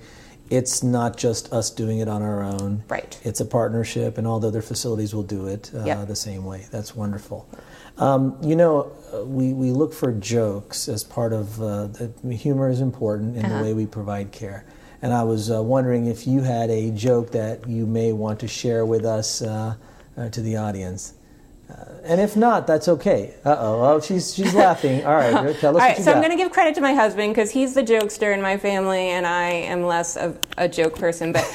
it's 0.51 0.84
not 0.84 1.17
just 1.17 1.51
us 1.51 1.72
doing 1.72 2.00
it 2.00 2.08
on 2.08 2.22
our 2.22 2.43
own. 2.43 2.84
Right. 2.88 3.20
It's 3.24 3.39
a 3.39 3.46
partnership, 3.46 4.20
and 4.20 4.27
all 4.27 4.39
the 4.39 4.50
other 4.50 4.62
facilities 4.62 5.15
will 5.15 5.24
do 5.24 5.48
it 5.48 5.72
uh, 5.74 5.84
yep. 5.86 6.08
the 6.08 6.15
same 6.15 6.46
way. 6.46 6.67
That's 6.70 6.96
wonderful. 6.96 7.50
Um, 7.98 8.38
you 8.41 8.55
know, 8.55 8.91
uh, 9.13 9.25
we, 9.25 9.53
we 9.53 9.72
look 9.72 9.93
for 9.93 10.12
jokes 10.12 10.88
as 10.88 11.03
part 11.03 11.34
of 11.34 11.62
uh, 11.62 11.88
the 11.88 12.36
humor 12.36 12.70
is 12.70 12.81
important 12.81 13.38
in 13.38 13.46
uh-huh. 13.46 13.58
the 13.58 13.63
way 13.63 13.74
we 13.74 13.86
provide 13.86 14.31
care 14.31 14.65
and 15.01 15.13
I 15.13 15.24
was 15.24 15.50
uh, 15.51 15.62
wondering 15.62 16.05
if 16.05 16.27
you 16.27 16.41
had 16.41 16.70
a 16.70 16.91
joke 16.91 17.31
that 17.31 17.67
you 17.67 17.86
may 17.86 18.13
want 18.13 18.39
to 18.41 18.48
share 18.48 18.86
with 18.86 19.05
us 19.05 19.41
uh, 19.41 19.75
uh, 20.15 20.29
to 20.29 20.41
the 20.41 20.58
audience. 20.58 21.15
Uh, 21.71 21.91
and 22.03 22.19
if 22.19 22.35
not, 22.35 22.67
that's 22.67 22.87
okay. 22.87 23.33
Uh 23.45 23.55
oh. 23.59 23.83
Oh, 23.83 23.99
she's 24.01 24.33
she's 24.33 24.53
laughing. 24.53 25.05
All 25.05 25.15
right, 25.15 25.31
tell 25.59 25.77
us. 25.77 25.81
All 25.81 25.87
right, 25.87 25.97
so 25.97 26.05
got. 26.05 26.15
I'm 26.15 26.21
going 26.21 26.31
to 26.31 26.37
give 26.37 26.51
credit 26.51 26.75
to 26.75 26.81
my 26.81 26.93
husband 26.93 27.33
because 27.33 27.51
he's 27.51 27.73
the 27.73 27.83
jokester 27.83 28.33
in 28.33 28.41
my 28.41 28.57
family, 28.57 29.09
and 29.09 29.25
I 29.25 29.49
am 29.49 29.83
less 29.83 30.17
of 30.17 30.37
a 30.57 30.67
joke 30.67 30.97
person. 30.97 31.31
But 31.31 31.45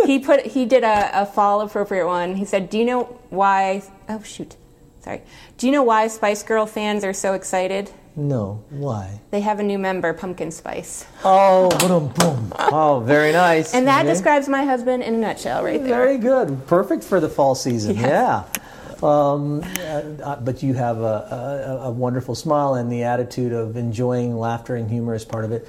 he 0.06 0.18
put 0.18 0.46
he 0.46 0.64
did 0.64 0.84
a, 0.84 1.22
a 1.22 1.26
fall 1.26 1.60
appropriate 1.60 2.06
one. 2.06 2.36
He 2.36 2.44
said, 2.44 2.70
"Do 2.70 2.78
you 2.78 2.84
know 2.84 3.04
why?" 3.30 3.82
Oh 4.08 4.22
shoot, 4.22 4.56
sorry. 5.00 5.22
Do 5.58 5.66
you 5.66 5.72
know 5.72 5.82
why 5.82 6.06
Spice 6.08 6.42
Girl 6.42 6.66
fans 6.66 7.04
are 7.04 7.12
so 7.12 7.34
excited? 7.34 7.90
No. 8.18 8.64
Why? 8.70 9.20
They 9.30 9.42
have 9.42 9.60
a 9.60 9.62
new 9.62 9.78
member, 9.78 10.12
Pumpkin 10.12 10.50
Spice. 10.50 11.06
Oh, 11.24 11.68
boom, 11.78 12.08
boom. 12.08 12.52
Oh, 12.58 13.00
very 13.06 13.30
nice. 13.30 13.72
And 13.72 13.86
that 13.86 14.00
okay. 14.00 14.08
describes 14.08 14.48
my 14.48 14.64
husband 14.64 15.04
in 15.04 15.14
a 15.14 15.18
nutshell, 15.18 15.62
right 15.62 15.78
there. 15.78 15.94
Very 15.94 16.18
good. 16.18 16.66
Perfect 16.66 17.04
for 17.04 17.20
the 17.20 17.28
fall 17.28 17.54
season. 17.54 17.94
Yes. 17.94 18.04
Yeah. 18.04 18.62
Um, 19.02 19.62
uh, 19.62 20.36
but 20.36 20.62
you 20.62 20.74
have 20.74 20.98
a, 20.98 21.78
a, 21.82 21.86
a, 21.86 21.90
wonderful 21.90 22.34
smile 22.34 22.74
and 22.74 22.90
the 22.90 23.04
attitude 23.04 23.52
of 23.52 23.76
enjoying 23.76 24.36
laughter 24.36 24.74
and 24.74 24.90
humor 24.90 25.14
as 25.14 25.24
part 25.24 25.44
of 25.44 25.52
it. 25.52 25.68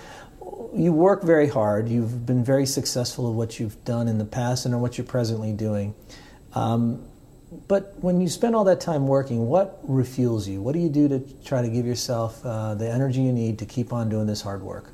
You 0.74 0.94
work 0.94 1.24
very 1.24 1.48
hard. 1.48 1.90
You've 1.90 2.26
been 2.26 2.44
very 2.44 2.66
successful 2.66 3.30
at 3.30 3.36
what 3.36 3.60
you've 3.60 3.84
done 3.86 4.08
in 4.08 4.18
the 4.18 4.26
past 4.26 4.66
and 4.66 4.82
what 4.82 4.98
you're 4.98 5.06
presently 5.06 5.54
doing. 5.54 5.94
Um, 6.56 7.06
but 7.68 7.96
when 8.02 8.22
you 8.22 8.30
spend 8.30 8.56
all 8.56 8.64
that 8.66 8.82
time 8.82 9.08
working, 9.08 9.48
what 9.48 9.88
refuels 9.88 10.48
you? 10.48 10.62
What 10.62 10.74
do 10.74 10.80
you 10.80 10.90
do 10.90 11.08
to 11.08 11.20
try 11.44 11.62
to 11.62 11.70
give 11.70 11.86
yourself 11.86 12.44
uh, 12.46 12.76
the 12.76 12.90
energy 12.90 13.22
you 13.22 13.32
need 13.32 13.60
to 13.60 13.66
keep 13.66 13.94
on 13.94 14.10
doing 14.10 14.28
this 14.28 14.42
hard 14.42 14.62
work? 14.62 14.92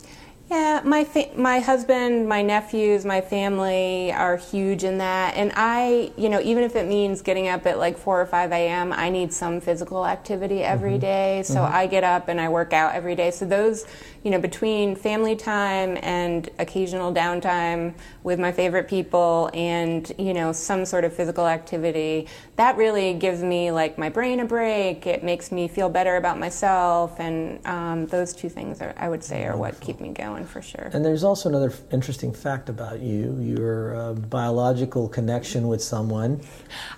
Yeah, 0.55 0.81
my 0.85 1.03
fa- 1.03 1.31
my 1.35 1.59
husband, 1.59 2.29
my 2.29 2.41
nephews, 2.41 3.03
my 3.03 3.19
family 3.19 4.13
are 4.13 4.37
huge 4.37 4.85
in 4.85 4.99
that, 4.99 5.35
and 5.35 5.51
I, 5.53 6.13
you 6.15 6.29
know, 6.29 6.39
even 6.39 6.63
if 6.63 6.77
it 6.77 6.87
means 6.87 7.21
getting 7.21 7.49
up 7.49 7.65
at 7.65 7.77
like 7.77 7.97
four 7.97 8.21
or 8.21 8.25
five 8.25 8.53
a.m., 8.53 8.93
I 8.93 9.09
need 9.09 9.33
some 9.33 9.59
physical 9.59 10.07
activity 10.07 10.63
every 10.63 10.91
mm-hmm. 10.91 10.99
day. 10.99 11.43
So 11.43 11.55
mm-hmm. 11.55 11.75
I 11.75 11.87
get 11.87 12.05
up 12.05 12.29
and 12.29 12.39
I 12.39 12.47
work 12.47 12.71
out 12.71 12.95
every 12.95 13.15
day. 13.15 13.31
So 13.31 13.45
those 13.45 13.85
you 14.25 14.31
know, 14.31 14.39
between 14.39 14.95
family 14.95 15.35
time 15.35 15.99
and 16.01 16.49
occasional 16.57 17.13
downtime 17.13 17.93
with 18.23 18.39
my 18.39 18.51
favorite 18.51 18.87
people 18.87 19.51
and, 19.53 20.11
you 20.17 20.33
know, 20.33 20.51
some 20.51 20.83
sort 20.83 21.03
of 21.03 21.13
physical 21.13 21.45
activity, 21.45 22.27
that 22.55 22.75
really 22.75 23.13
gives 23.13 23.43
me 23.43 23.71
like 23.71 23.99
my 23.99 24.09
brain 24.09 24.39
a 24.39 24.45
break. 24.45 25.05
It 25.05 25.23
makes 25.23 25.51
me 25.51 25.67
feel 25.67 25.89
better 25.89 26.15
about 26.15 26.39
myself. 26.39 27.19
And 27.19 27.63
um, 27.67 28.07
those 28.07 28.33
two 28.33 28.49
things, 28.49 28.81
are, 28.81 28.95
I 28.97 29.09
would 29.09 29.23
say, 29.23 29.45
are 29.45 29.55
what 29.55 29.79
keep 29.79 29.99
me 29.99 30.09
going 30.09 30.44
for 30.45 30.61
sure. 30.61 30.89
And 30.93 31.03
there's 31.03 31.23
also 31.23 31.49
another 31.49 31.73
interesting 31.91 32.33
fact 32.33 32.69
about 32.69 33.01
you 33.01 33.37
your 33.41 34.13
biological 34.13 35.07
connection 35.09 35.67
with 35.67 35.81
someone. 35.81 36.41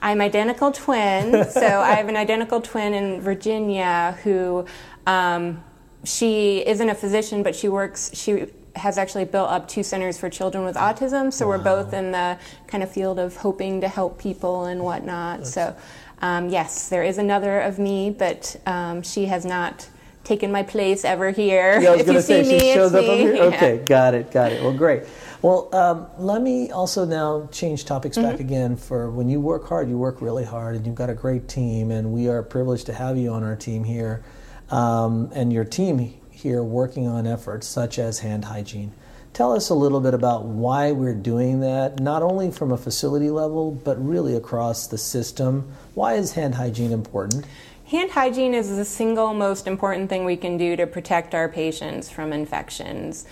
I'm 0.02 0.22
identical 0.22 0.72
twin. 0.72 1.46
so 1.50 1.82
I 1.82 1.92
have 1.92 2.10
an 2.10 2.18
identical 2.18 2.62
twin 2.62 2.94
in 2.94 3.22
Virginia 3.22 4.18
who. 4.24 4.66
Um, 5.06 5.64
she 6.04 6.66
isn't 6.66 6.90
a 6.90 6.96
physician, 6.96 7.44
but 7.44 7.56
she 7.56 7.68
works. 7.68 8.12
She 8.14 8.46
has 8.76 8.98
actually 8.98 9.26
built 9.26 9.50
up 9.50 9.68
two 9.68 9.84
centers 9.84 10.18
for 10.18 10.30
children 10.30 10.64
with 10.64 10.76
autism. 10.76 11.34
So 11.34 11.46
wow. 11.46 11.58
we're 11.58 11.64
both 11.64 11.94
in 11.94 12.12
the 12.12 12.38
kind 12.68 12.84
of 12.84 12.92
field 12.92 13.20
of 13.20 13.36
hoping 13.36 13.82
to 13.82 13.88
help 13.88 14.20
people 14.20 14.66
and 14.66 14.84
whatnot. 14.84 15.40
That's... 15.40 15.54
So 15.54 15.76
um, 16.22 16.50
yes, 16.50 16.90
there 16.90 17.04
is 17.04 17.18
another 17.18 17.60
of 17.60 17.80
me, 17.80 18.10
but 18.10 18.56
um, 18.66 19.02
she 19.02 19.26
has 19.26 19.46
not 19.46 19.88
taken 20.28 20.52
my 20.52 20.64
place 20.64 21.06
ever 21.06 21.32
here. 21.32 21.80
Yeah, 21.80 21.92
I 21.92 21.96
was 21.96 22.06
going 22.06 22.18
to 22.18 22.22
say 22.22 22.44
she 22.44 22.52
me, 22.52 22.74
shows 22.74 22.94
up 22.94 23.06
over 23.06 23.22
here. 23.22 23.44
Okay, 23.48 23.78
got 23.78 24.14
it, 24.14 24.30
got 24.30 24.52
it. 24.52 24.62
Well, 24.62 24.74
great. 24.74 25.04
Well, 25.42 25.74
um, 25.74 26.08
let 26.18 26.42
me 26.42 26.72
also 26.72 27.06
now 27.06 27.48
change 27.52 27.86
topics 27.86 28.18
mm-hmm. 28.18 28.30
back 28.30 28.40
again. 28.40 28.76
For 28.76 29.10
when 29.10 29.30
you 29.30 29.40
work 29.40 29.68
hard, 29.68 29.88
you 29.90 29.98
work 29.98 30.22
really 30.22 30.44
hard, 30.44 30.76
and 30.76 30.86
you've 30.86 30.96
got 30.96 31.10
a 31.10 31.14
great 31.14 31.48
team, 31.48 31.92
and 31.92 32.12
we 32.12 32.28
are 32.28 32.44
privileged 32.44 32.88
to 32.88 32.94
have 32.94 33.18
you 33.18 33.32
on 33.32 33.44
our 33.44 33.56
team 33.56 33.84
here 33.84 34.24
um, 34.70 35.32
and 35.34 35.54
your 35.54 35.64
team 35.64 36.14
here 36.30 36.62
working 36.62 37.08
on 37.08 37.26
efforts 37.26 37.68
such 37.68 37.98
as 37.98 38.20
hand 38.20 38.46
hygiene. 38.46 38.92
Tell 39.34 39.54
us 39.54 39.70
a 39.70 39.76
little 39.76 40.00
bit 40.00 40.14
about 40.14 40.46
why 40.46 40.92
we're 40.92 41.14
doing 41.14 41.60
that, 41.60 42.00
not 42.00 42.24
only 42.24 42.50
from 42.50 42.72
a 42.72 42.78
facility 42.78 43.30
level, 43.30 43.72
but 43.72 44.04
really 44.04 44.36
across 44.36 44.88
the 44.88 44.98
system. 44.98 45.72
Why 45.94 46.16
is 46.16 46.34
hand 46.34 46.56
hygiene 46.56 46.92
important? 46.92 47.46
Hand 47.90 48.12
hygiene 48.12 48.54
is 48.54 48.76
the 48.76 48.84
single 48.84 49.34
most 49.34 49.66
important 49.66 50.10
thing 50.10 50.26
we 50.26 50.36
can 50.36 50.58
do 50.58 50.76
to 50.76 50.86
protect 50.86 51.34
our 51.34 51.48
patients 51.48 52.10
from 52.10 52.34
infections. 52.34 53.26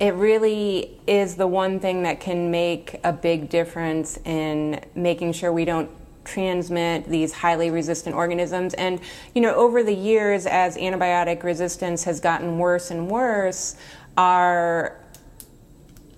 It 0.00 0.14
really 0.14 0.98
is 1.06 1.36
the 1.36 1.46
one 1.46 1.78
thing 1.78 2.02
that 2.04 2.18
can 2.18 2.50
make 2.50 2.98
a 3.04 3.12
big 3.12 3.50
difference 3.50 4.18
in 4.24 4.82
making 4.94 5.34
sure 5.34 5.52
we 5.52 5.66
don't 5.66 5.90
transmit 6.24 7.06
these 7.06 7.34
highly 7.34 7.68
resistant 7.68 8.16
organisms. 8.16 8.72
And, 8.74 8.98
you 9.34 9.42
know, 9.42 9.54
over 9.54 9.82
the 9.82 9.94
years, 9.94 10.46
as 10.46 10.78
antibiotic 10.78 11.42
resistance 11.42 12.04
has 12.04 12.18
gotten 12.18 12.56
worse 12.56 12.90
and 12.90 13.10
worse, 13.10 13.76
our 14.16 14.96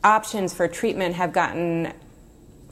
options 0.05 0.55
for 0.55 0.69
treatment 0.69 1.17
have 1.17 1.33
gotten 1.33 1.93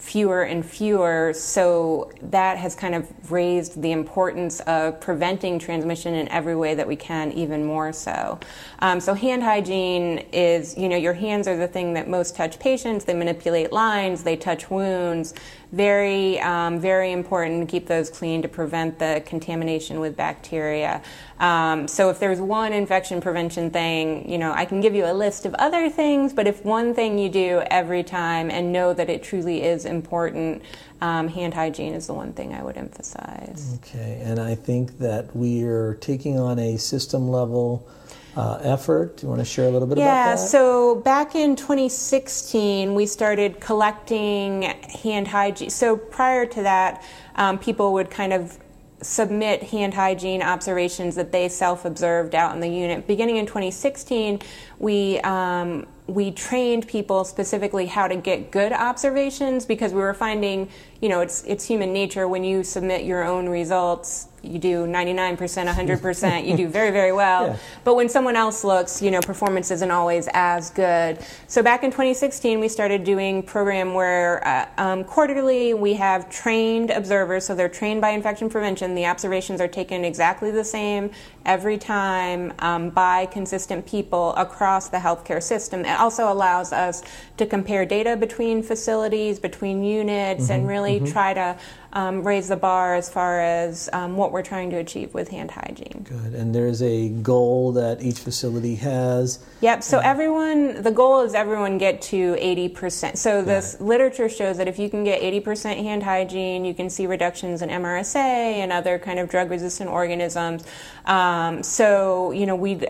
fewer 0.03 0.43
and 0.43 0.67
fewer. 0.67 1.33
So 1.33 2.11
that 2.23 2.59
has 2.59 2.75
kind 2.75 2.97
of 2.97 3.31
raised 3.31 3.81
the 3.81 3.93
importance 3.93 4.59
of 4.61 5.01
preventing 5.01 5.61
transmission 5.61 6.15
in 6.15 6.27
every 6.29 6.57
way 6.57 6.75
that 6.75 6.89
we 6.89 6.97
can, 6.97 7.31
even 7.33 7.65
more 7.65 7.93
so. 7.93 8.41
Um, 8.81 8.99
so 8.99 9.15
hand 9.15 9.45
hygiene 9.45 10.19
is, 10.33 10.77
you 10.77 10.89
know, 10.89 10.97
your 10.97 11.13
hands 11.13 11.47
are 11.47 11.57
the 11.57 11.69
thing 11.69 11.95
that 11.95 12.09
most 12.09 12.35
touch 12.35 12.59
patients. 12.59 13.05
They 13.05 13.15
manipulate 13.15 13.71
lines, 13.71 14.25
they 14.25 14.35
touch 14.35 14.69
wounds. 14.71 15.35
Very, 15.73 16.39
um, 16.41 16.79
very 16.81 17.13
important 17.13 17.67
to 17.67 17.71
keep 17.71 17.87
those 17.87 18.11
clean 18.11 18.43
to 18.43 18.49
prevent 18.49 18.99
the 18.99 19.23
contamination 19.25 20.01
with 20.01 20.17
bacteria. 20.17 21.03
Um, 21.41 21.89
so 21.89 22.11
if 22.11 22.21
there's 22.21 22.41
one 22.41 22.75
infection 22.75 23.23
prevention 23.23 23.71
thing, 23.71 24.31
you 24.31 24.37
know, 24.37 24.53
I 24.53 24.67
can 24.67 24.83
give 24.83 24.95
you 24.95 25.07
a 25.07 25.15
list 25.15 25.47
of 25.47 25.55
other 25.55 25.89
things, 25.89 26.35
but 26.35 26.47
if 26.47 26.63
one 26.63 26.95
thing 26.95 27.19
you 27.19 27.31
do 27.31 27.63
every 27.71 28.03
time 28.03 28.51
and 28.51 28.71
know 28.71 28.93
that 28.93 29.09
it 29.09 29.23
truly 29.23 29.63
is 29.63 29.87
important, 29.87 30.63
um, 31.01 31.27
hand 31.29 31.55
hygiene 31.55 31.95
is 31.95 32.07
the 32.07 32.15
one 32.15 32.35
thing 32.35 32.55
I 32.55 32.63
would 32.63 32.77
emphasize. 32.77 33.79
Okay, 33.79 34.21
and 34.23 34.39
I 34.39 34.55
think 34.55 34.99
that 34.99 35.35
we 35.35 35.65
are 35.65 35.95
taking 35.95 36.39
on 36.39 36.59
a 36.59 36.77
system 36.77 37.31
level 37.31 37.89
uh, 38.37 38.59
effort. 38.63 39.19
Do 39.19 39.27
you 39.27 39.29
want 39.29 39.41
to 39.41 39.45
share 39.45 39.69
a 39.69 39.71
little 39.71 39.89
bit 39.89 39.99
yeah, 39.99 40.05
about 40.05 40.37
that? 40.37 40.43
Yeah, 40.43 40.49
so 40.49 40.97
back 40.97 41.35
in 41.35 41.57
2016, 41.57 42.95
we 42.95 43.07
started 43.07 43.61
collecting 43.61 44.63
hand 44.63 45.29
hygiene. 45.29 45.71
So 45.71 45.97
prior 45.97 46.47
to 46.47 46.63
that, 46.63 47.05
um, 47.37 47.59
people 47.59 47.93
would 47.93 48.11
kind 48.11 48.33
of 48.33 48.59
submit 49.03 49.65
hand 49.65 49.95
hygiene 49.95 50.43
observations 50.43 51.17
that 51.17 51.33
they 51.33 51.49
self 51.49 51.85
observed 51.85 52.35
out 52.35 52.55
in 52.55 52.61
the 52.61 52.69
unit. 52.69 53.07
Beginning 53.07 53.37
in 53.37 53.47
2016, 53.47 54.41
we 54.79 55.19
um, 55.21 55.87
we 56.07 56.31
trained 56.31 56.87
people 56.89 57.25
specifically 57.25 57.87
how 57.87 58.09
to 58.09 58.17
get 58.17 58.51
good 58.51 58.73
observations 58.73 59.65
because 59.65 59.93
we 59.93 60.01
were 60.01 60.15
finding, 60.15 60.69
you 61.01 61.09
know, 61.09 61.21
it's 61.21 61.45
it's 61.45 61.67
human 61.67 61.93
nature 61.93 62.29
when 62.29 62.45
you 62.45 62.65
submit 62.65 63.05
your 63.05 63.25
own 63.25 63.49
results 63.49 64.29
you 64.43 64.59
do 64.59 64.87
99%, 64.87 65.37
100%, 65.39 66.47
you 66.47 66.57
do 66.57 66.69
very, 66.79 66.91
very 66.91 67.13
well. 67.13 67.47
Yeah. 67.47 67.57
But 67.85 67.95
when 67.95 68.09
someone 68.09 68.37
else 68.37 68.65
looks, 68.65 69.01
you 69.01 69.11
know, 69.11 69.21
performance 69.21 69.71
isn't 69.71 69.91
always 69.91 70.29
as 70.35 70.71
good. 70.71 71.19
So 71.47 71.63
back 71.63 71.85
in 71.85 71.91
2016, 71.91 72.59
we 72.59 72.69
started 72.69 73.05
doing 73.05 73.43
program 73.43 73.95
where 73.95 74.47
uh, 74.47 74.67
um, 74.79 75.05
quarterly 75.05 75.75
we 75.75 75.95
have 75.95 76.29
trained 76.31 76.91
observers, 76.91 77.47
so 77.47 77.55
they're 77.55 77.69
trained 77.69 78.01
by 78.01 78.11
infection 78.11 78.51
prevention. 78.51 78.95
The 78.95 79.07
observations 79.07 79.61
are 79.61 79.69
taken 79.69 80.05
exactly 80.05 80.51
the 80.51 80.65
same 80.65 81.11
every 81.45 81.79
time 81.79 82.53
um, 82.61 82.91
by 82.91 83.27
consistent 83.27 83.87
people 83.87 84.35
across 84.37 84.89
the 84.89 84.99
healthcare 84.99 85.43
system. 85.43 85.85
It 85.85 85.99
also 85.99 86.33
allows 86.33 86.73
us 86.73 87.03
to 87.37 87.47
compare 87.47 87.85
data 87.85 88.17
between 88.17 88.63
facilities, 88.63 89.39
between 89.39 89.83
units, 89.83 90.45
mm-hmm, 90.45 90.53
and 90.53 90.69
really 90.69 91.01
mm-hmm. 91.01 91.13
try 91.13 91.35
to 91.35 91.57
um, 91.93 92.27
raise 92.27 92.49
the 92.49 92.57
bar 92.57 92.95
as 92.95 93.09
far 93.11 93.41
as 93.41 93.89
um, 93.93 94.17
what 94.17 94.33
we're 94.33 94.43
trying 94.43 94.71
to 94.71 94.77
achieve 94.77 95.13
with 95.15 95.29
hand 95.29 95.51
hygiene. 95.51 96.07
Good. 96.09 96.35
And 96.35 96.55
there's 96.55 96.83
a 96.83 97.09
goal 97.09 97.73
that 97.73 98.03
each 98.03 98.19
facility 98.19 98.77
has. 98.77 99.39
Yep. 99.61 99.83
So 99.83 99.99
everyone, 99.99 100.83
the 100.83 100.91
goal 100.91 101.21
is 101.21 101.35
everyone 101.35 101.79
get 101.79 102.01
to 102.03 102.35
80%. 102.35 103.17
So 103.17 103.43
this 103.43 103.81
literature 103.81 104.29
shows 104.29 104.57
that 104.57 104.69
if 104.69 104.79
you 104.79 104.89
can 104.89 105.05
get 105.05 105.21
80% 105.21 105.83
hand 105.83 106.03
hygiene, 106.03 106.65
you 106.65 106.75
can 106.75 106.89
see 106.89 107.07
reductions 107.07 107.63
in 107.63 107.69
MRSA 107.69 108.17
and 108.17 108.73
other 108.73 108.99
kind 108.99 109.19
of 109.19 109.29
drug-resistant 109.29 109.91
organisms. 109.91 110.65
Um, 111.05 111.63
so 111.63 112.31
you 112.31 112.47
know 112.47 112.57
we 112.57 112.81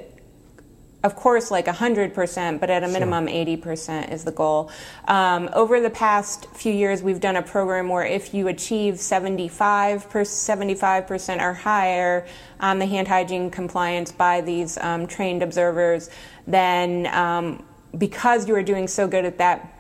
of 1.02 1.16
course, 1.16 1.50
like 1.50 1.66
100%, 1.66 2.60
but 2.60 2.70
at 2.70 2.84
a 2.84 2.88
minimum, 2.88 3.26
sure. 3.26 3.46
80% 3.46 4.12
is 4.12 4.24
the 4.24 4.30
goal. 4.30 4.70
Um, 5.08 5.50
over 5.52 5.80
the 5.80 5.90
past 5.90 6.46
few 6.54 6.72
years, 6.72 7.02
we've 7.02 7.20
done 7.20 7.36
a 7.36 7.42
program 7.42 7.88
where 7.88 8.04
if 8.04 8.32
you 8.32 8.48
achieve 8.48 9.00
75 9.00 10.08
75% 10.08 11.42
or 11.42 11.54
higher 11.54 12.26
on 12.60 12.78
the 12.78 12.86
hand 12.86 13.08
hygiene 13.08 13.50
compliance 13.50 14.12
by 14.12 14.40
these 14.40 14.78
um, 14.78 15.06
trained 15.06 15.42
observers, 15.42 16.08
then 16.46 17.06
um, 17.08 17.64
because 17.98 18.46
you 18.46 18.54
are 18.54 18.62
doing 18.62 18.86
so 18.86 19.06
good 19.08 19.24
at 19.24 19.38
that 19.38 19.71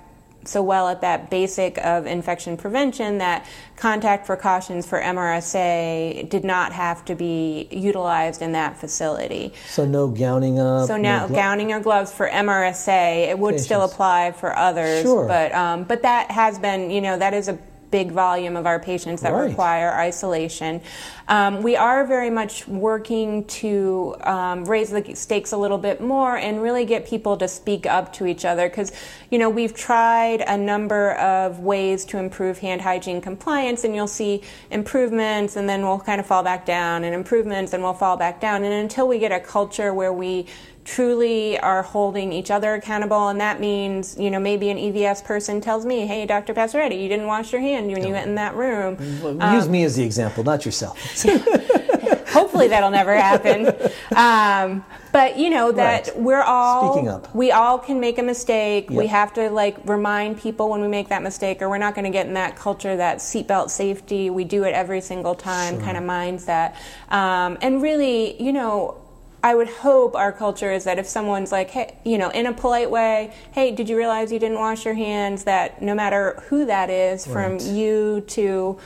so 0.44 0.62
well 0.62 0.88
at 0.88 1.00
that 1.00 1.30
basic 1.30 1.78
of 1.78 2.06
infection 2.06 2.56
prevention 2.56 3.18
that 3.18 3.46
contact 3.76 4.26
precautions 4.26 4.86
for 4.86 5.00
MRSA 5.00 6.28
did 6.28 6.44
not 6.44 6.72
have 6.72 7.04
to 7.06 7.14
be 7.14 7.68
utilized 7.70 8.42
in 8.42 8.52
that 8.52 8.76
facility. 8.76 9.52
So 9.68 9.84
no 9.84 10.08
gowning 10.08 10.58
up. 10.58 10.86
So 10.86 10.96
now 10.96 11.22
no 11.22 11.28
glo- 11.28 11.36
gowning 11.36 11.72
or 11.72 11.80
gloves 11.80 12.12
for 12.12 12.28
MRSA. 12.28 13.28
It 13.28 13.38
would 13.38 13.52
Patients. 13.52 13.64
still 13.64 13.82
apply 13.82 14.32
for 14.32 14.56
others, 14.56 15.02
sure. 15.02 15.26
but 15.26 15.52
um, 15.54 15.84
but 15.84 16.02
that 16.02 16.30
has 16.30 16.58
been 16.58 16.90
you 16.90 17.00
know 17.00 17.18
that 17.18 17.34
is 17.34 17.48
a 17.48 17.58
big 17.92 18.10
volume 18.10 18.56
of 18.56 18.66
our 18.66 18.80
patients 18.80 19.22
that 19.22 19.32
right. 19.32 19.50
require 19.50 19.92
isolation. 19.92 20.80
Um, 21.28 21.62
we 21.62 21.76
are 21.76 22.04
very 22.04 22.30
much 22.30 22.66
working 22.66 23.44
to 23.44 24.16
um, 24.22 24.64
raise 24.64 24.90
the 24.90 25.14
stakes 25.14 25.52
a 25.52 25.56
little 25.56 25.78
bit 25.78 26.00
more 26.00 26.36
and 26.36 26.60
really 26.60 26.84
get 26.84 27.06
people 27.06 27.36
to 27.36 27.46
speak 27.46 27.86
up 27.86 28.12
to 28.14 28.26
each 28.26 28.44
other 28.44 28.68
because, 28.68 28.90
you 29.30 29.38
know, 29.38 29.48
we've 29.48 29.74
tried 29.74 30.40
a 30.40 30.56
number 30.56 31.12
of 31.12 31.60
ways 31.60 32.04
to 32.06 32.18
improve 32.18 32.58
hand 32.58 32.80
hygiene 32.80 33.20
compliance, 33.20 33.84
and 33.84 33.94
you'll 33.94 34.08
see 34.08 34.42
improvements, 34.70 35.56
and 35.56 35.68
then 35.68 35.82
we'll 35.82 36.00
kind 36.00 36.20
of 36.20 36.26
fall 36.26 36.42
back 36.42 36.66
down, 36.66 37.04
and 37.04 37.14
improvements, 37.14 37.72
and 37.72 37.82
we'll 37.82 37.92
fall 37.92 38.16
back 38.16 38.40
down. 38.40 38.64
And 38.64 38.72
until 38.72 39.06
we 39.06 39.18
get 39.18 39.30
a 39.30 39.40
culture 39.40 39.94
where 39.94 40.12
we 40.12 40.46
truly 40.84 41.58
are 41.58 41.82
holding 41.82 42.32
each 42.32 42.50
other 42.50 42.74
accountable, 42.74 43.28
and 43.28 43.40
that 43.40 43.60
means, 43.60 44.16
you 44.18 44.30
know, 44.30 44.40
maybe 44.40 44.70
an 44.70 44.78
EVS 44.78 45.24
person 45.24 45.60
tells 45.60 45.84
me, 45.86 46.06
"Hey, 46.06 46.26
Dr. 46.26 46.54
Passaretti, 46.54 47.00
you 47.00 47.08
didn't 47.08 47.26
wash 47.26 47.52
your 47.52 47.60
hand 47.60 47.90
when 47.90 48.04
you 48.04 48.12
went 48.12 48.26
in 48.26 48.34
that 48.36 48.54
room." 48.54 48.96
Well, 49.22 49.54
use 49.54 49.66
um, 49.66 49.70
me 49.70 49.84
as 49.84 49.96
the 49.96 50.04
example, 50.04 50.44
not 50.44 50.64
yourself. 50.64 50.98
hopefully 52.32 52.68
that'll 52.68 52.90
never 52.90 53.14
happen. 53.14 53.66
Um, 54.16 54.84
but 55.12 55.38
you 55.38 55.50
know 55.50 55.72
that 55.72 56.08
Right. 56.08 56.18
we're 56.18 56.42
all 56.42 56.92
Speaking 56.94 57.08
up. 57.08 57.34
we 57.34 57.52
all 57.52 57.78
can 57.78 58.00
make 58.00 58.18
a 58.18 58.22
mistake. 58.22 58.88
We 58.90 59.06
have 59.08 59.32
to 59.34 59.50
like 59.50 59.76
remind 59.84 60.38
people 60.38 60.70
when 60.70 60.80
we 60.80 60.88
make 60.88 61.08
that 61.08 61.22
mistake, 61.22 61.60
or 61.60 61.68
we're 61.68 61.78
not 61.78 61.94
going 61.94 62.06
to 62.06 62.10
get 62.10 62.26
in 62.26 62.34
that 62.34 62.56
culture 62.56 62.96
that 62.96 63.18
seatbelt 63.18 63.70
safety. 63.70 64.30
We 64.30 64.44
do 64.44 64.64
it 64.64 64.72
every 64.72 65.00
single 65.02 65.34
time 65.34 65.80
kind 65.80 65.96
of 65.96 66.02
mindset. 66.04 66.74
Um, 67.10 67.58
and 67.60 67.82
really, 67.82 68.42
you 68.42 68.52
know. 68.52 68.96
I 69.44 69.54
would 69.54 69.68
hope 69.68 70.14
our 70.14 70.30
culture 70.32 70.70
is 70.70 70.84
that 70.84 70.98
if 70.98 71.06
someone's 71.08 71.50
like, 71.50 71.70
hey, 71.70 71.96
you 72.04 72.16
know, 72.16 72.30
in 72.30 72.46
a 72.46 72.52
polite 72.52 72.90
way, 72.90 73.34
hey, 73.52 73.72
did 73.72 73.88
you 73.88 73.96
realize 73.96 74.30
you 74.30 74.38
didn't 74.38 74.58
wash 74.58 74.84
your 74.84 74.94
hands? 74.94 75.44
That 75.44 75.82
no 75.82 75.94
matter 75.94 76.40
who 76.48 76.64
that 76.66 76.90
is, 76.90 77.26
from 77.26 77.58
you 77.58 78.20
to 78.28 78.78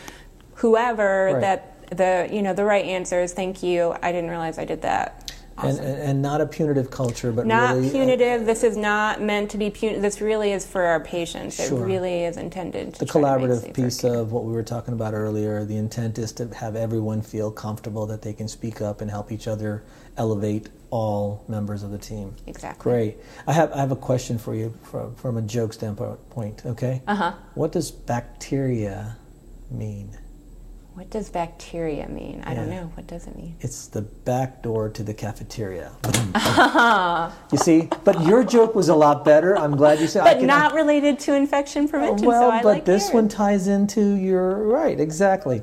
whoever, 0.55 1.33
Right. 1.35 1.40
that 1.40 1.73
the 1.97 2.29
you 2.33 2.42
know 2.42 2.53
the 2.53 2.64
right 2.64 2.85
answer 2.85 3.21
is 3.23 3.33
thank 3.33 3.62
you. 3.62 3.95
I 4.03 4.11
didn't 4.12 4.31
realize 4.31 4.59
I 4.59 4.64
did 4.64 4.83
that. 4.83 5.26
And, 5.59 5.79
and, 5.79 6.03
and 6.03 6.23
not 6.23 6.40
a 6.40 6.47
punitive 6.47 6.90
culture, 6.90 7.33
but 7.33 7.47
Not 7.47 7.75
really 7.75 7.88
uh, 7.88 7.92
punitive. 7.92 8.45
This 8.45 8.62
is 8.62 8.77
not 8.77 9.23
meant 9.23 9.51
to 9.53 9.59
be 9.59 9.71
punitive. 9.71 10.03
This 10.03 10.21
really 10.21 10.53
is 10.53 10.66
for 10.66 10.83
our 10.83 11.01
patients. 11.01 11.57
Sure. 11.57 11.83
It 11.83 11.87
really 11.87 12.25
is 12.25 12.37
intended 12.37 12.95
to 12.95 13.01
the 13.01 13.07
try 13.07 13.21
to 13.21 13.47
make 13.47 13.51
collaborative 13.51 13.75
piece 13.75 14.03
care. 14.03 14.14
of 14.16 14.33
what 14.33 14.45
we 14.45 14.53
were 14.53 14.62
talking 14.62 14.92
about 14.92 15.14
earlier. 15.14 15.64
The 15.64 15.77
intent 15.77 16.19
is 16.19 16.33
to 16.33 16.49
have 16.55 16.77
everyone 16.77 17.23
feel 17.23 17.51
comfortable 17.51 18.07
that 18.07 18.21
they 18.21 18.35
can 18.35 18.49
speak 18.49 18.83
up 18.83 19.01
and 19.01 19.11
help 19.11 19.33
each 19.33 19.49
other 19.49 19.83
elevate 20.19 20.69
all 20.90 21.45
members 21.49 21.83
of 21.83 21.90
the 21.90 21.99
team. 21.99 22.35
Exactly. 22.47 22.83
Great. 22.83 23.16
I 23.47 23.53
have 23.53 23.73
I 23.73 23.79
have 23.79 23.92
a 23.92 23.97
question 23.97 24.38
for 24.38 24.55
you 24.55 24.75
from 24.83 25.14
from 25.14 25.37
a 25.37 25.42
joke 25.42 25.73
standpoint. 25.73 26.62
Okay. 26.66 27.03
Uh 27.07 27.14
huh. 27.14 27.33
What 27.55 27.73
does 27.73 27.90
bacteria 27.90 29.16
mean? 29.71 30.16
What 30.97 31.11
does 31.11 31.29
bacteria 31.29 32.09
mean? 32.09 32.43
I 32.47 32.55
don't 32.55 32.71
know. 32.71 32.91
What 32.95 33.07
does 33.07 33.27
it 33.27 33.37
mean? 33.37 33.55
It's 33.61 33.87
the 33.89 34.01
back 34.01 34.63
door 34.63 34.89
to 34.89 35.03
the 35.03 35.13
cafeteria. 35.13 35.93
you 37.53 37.59
see, 37.59 37.91
but 38.03 38.23
your 38.25 38.43
joke 38.43 38.75
was 38.75 38.89
a 38.89 38.95
lot 38.95 39.23
better. 39.23 39.59
I'm 39.59 39.77
glad 39.77 40.01
you 40.01 40.07
said. 40.07 40.23
I 40.23 40.33
But 40.33 40.39
can- 40.39 40.47
not 40.47 40.73
related 40.73 41.19
to 41.21 41.35
infection 41.35 41.87
prevention. 41.87 42.27
well, 42.27 42.51
so 42.51 42.51
I 42.51 42.63
but 42.63 42.69
like 42.77 42.85
this 42.87 43.09
yours. 43.09 43.13
one 43.15 43.29
ties 43.29 43.67
into 43.67 44.15
your 44.15 44.63
right 44.63 44.99
exactly. 44.99 45.63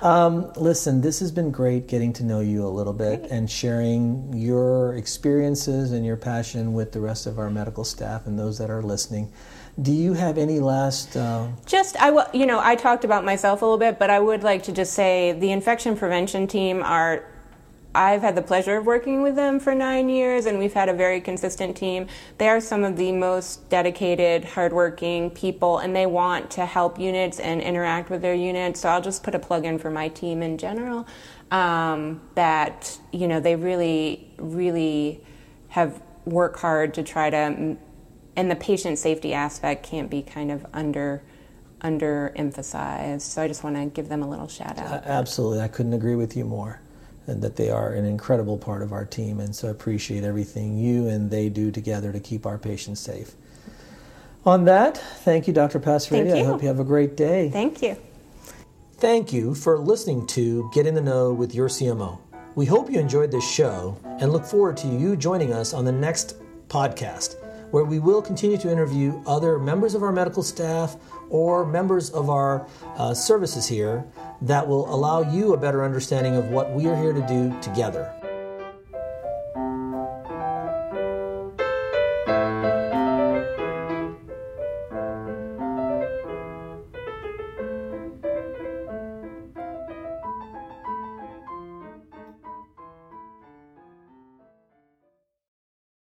Um, 0.00 0.52
listen, 0.56 1.00
this 1.00 1.20
has 1.20 1.30
been 1.30 1.52
great 1.52 1.86
getting 1.86 2.12
to 2.14 2.24
know 2.24 2.40
you 2.40 2.66
a 2.66 2.68
little 2.68 2.92
bit 2.92 3.28
and 3.30 3.48
sharing 3.48 4.32
your 4.34 4.96
experiences 4.96 5.92
and 5.92 6.04
your 6.04 6.16
passion 6.16 6.72
with 6.72 6.90
the 6.90 7.00
rest 7.00 7.28
of 7.28 7.38
our 7.38 7.50
medical 7.50 7.84
staff 7.84 8.26
and 8.26 8.36
those 8.36 8.58
that 8.58 8.68
are 8.68 8.82
listening. 8.82 9.32
Do 9.80 9.92
you 9.92 10.12
have 10.12 10.36
any 10.36 10.60
last? 10.60 11.16
Uh, 11.16 11.48
Just 11.64 11.96
I 12.00 12.26
you 12.34 12.44
know, 12.44 12.60
I 12.62 12.74
talked 12.74 13.04
about 13.04 13.24
myself 13.24 13.62
a 13.62 13.64
little 13.64 13.78
bit, 13.78 13.98
but 13.98 14.10
I 14.10 14.20
would 14.20 14.42
like 14.42 14.62
to 14.64 14.72
just 14.72 14.92
say 14.92 15.32
the 15.32 15.50
infection 15.50 15.96
prevention 15.96 16.46
team 16.46 16.82
are. 16.82 17.24
I've 17.94 18.22
had 18.22 18.34
the 18.36 18.42
pleasure 18.42 18.78
of 18.78 18.86
working 18.86 19.22
with 19.22 19.36
them 19.36 19.60
for 19.60 19.74
nine 19.74 20.08
years, 20.08 20.46
and 20.46 20.58
we've 20.58 20.72
had 20.72 20.88
a 20.88 20.94
very 20.94 21.20
consistent 21.20 21.76
team. 21.76 22.06
They 22.38 22.48
are 22.48 22.58
some 22.58 22.84
of 22.84 22.96
the 22.96 23.12
most 23.12 23.68
dedicated, 23.68 24.46
hardworking 24.46 25.28
people, 25.30 25.76
and 25.76 25.94
they 25.94 26.06
want 26.06 26.50
to 26.52 26.64
help 26.64 26.98
units 26.98 27.38
and 27.38 27.60
interact 27.60 28.08
with 28.08 28.22
their 28.22 28.34
units. 28.34 28.80
So 28.80 28.88
I'll 28.88 29.02
just 29.02 29.22
put 29.22 29.34
a 29.34 29.38
plug 29.38 29.66
in 29.66 29.78
for 29.78 29.90
my 29.90 30.08
team 30.08 30.42
in 30.42 30.56
general. 30.56 31.06
Um, 31.50 32.22
that 32.34 32.98
you 33.10 33.26
know 33.28 33.40
they 33.40 33.56
really, 33.56 34.32
really 34.38 35.22
have 35.68 36.00
worked 36.24 36.60
hard 36.60 36.94
to 36.94 37.02
try 37.02 37.28
to 37.30 37.76
and 38.36 38.50
the 38.50 38.56
patient 38.56 38.98
safety 38.98 39.34
aspect 39.34 39.84
can't 39.84 40.10
be 40.10 40.22
kind 40.22 40.50
of 40.50 40.66
under 40.72 41.22
underemphasized. 41.82 43.22
So 43.22 43.42
I 43.42 43.48
just 43.48 43.64
want 43.64 43.76
to 43.76 43.86
give 43.86 44.08
them 44.08 44.22
a 44.22 44.28
little 44.28 44.48
shout 44.48 44.78
out. 44.78 45.04
absolutely, 45.04 45.60
I 45.60 45.68
couldn't 45.68 45.92
agree 45.92 46.14
with 46.14 46.36
you 46.36 46.44
more. 46.44 46.80
And 47.26 47.40
that 47.42 47.54
they 47.54 47.70
are 47.70 47.92
an 47.92 48.04
incredible 48.04 48.58
part 48.58 48.82
of 48.82 48.92
our 48.92 49.04
team, 49.04 49.38
and 49.38 49.54
so 49.54 49.68
I 49.68 49.70
appreciate 49.70 50.24
everything 50.24 50.76
you 50.76 51.06
and 51.06 51.30
they 51.30 51.48
do 51.48 51.70
together 51.70 52.12
to 52.12 52.18
keep 52.18 52.46
our 52.46 52.58
patients 52.58 52.98
safe. 52.98 53.34
On 54.44 54.64
that, 54.64 54.98
thank 54.98 55.46
you, 55.46 55.52
Dr. 55.52 55.78
Thank 55.78 56.30
I 56.30 56.42
hope 56.42 56.62
you 56.62 56.68
have 56.68 56.80
a 56.80 56.84
great 56.84 57.16
day. 57.16 57.48
Thank 57.50 57.80
you. 57.80 57.96
Thank 58.94 59.32
you 59.32 59.54
for 59.54 59.78
listening 59.78 60.26
to 60.28 60.68
Get 60.74 60.86
in 60.86 60.94
the 60.94 61.00
Know 61.00 61.32
with 61.32 61.54
your 61.54 61.68
CMO. 61.68 62.18
We 62.56 62.66
hope 62.66 62.90
you 62.90 62.98
enjoyed 62.98 63.30
this 63.30 63.48
show 63.48 63.98
and 64.04 64.32
look 64.32 64.44
forward 64.44 64.76
to 64.78 64.88
you 64.88 65.16
joining 65.16 65.52
us 65.52 65.72
on 65.72 65.84
the 65.84 65.92
next 65.92 66.36
podcast, 66.68 67.36
where 67.72 67.84
we 67.84 67.98
will 67.98 68.22
continue 68.22 68.58
to 68.58 68.70
interview 68.70 69.20
other 69.26 69.58
members 69.58 69.94
of 69.94 70.02
our 70.02 70.12
medical 70.12 70.42
staff 70.42 70.96
or 71.30 71.66
members 71.66 72.10
of 72.10 72.30
our 72.30 72.66
uh, 72.96 73.12
services 73.14 73.66
here 73.66 74.04
that 74.42 74.66
will 74.66 74.92
allow 74.94 75.22
you 75.22 75.54
a 75.54 75.56
better 75.56 75.82
understanding 75.82 76.36
of 76.36 76.50
what 76.50 76.70
we 76.72 76.86
are 76.86 76.96
here 76.96 77.12
to 77.12 77.26
do 77.26 77.58
together. 77.60 78.21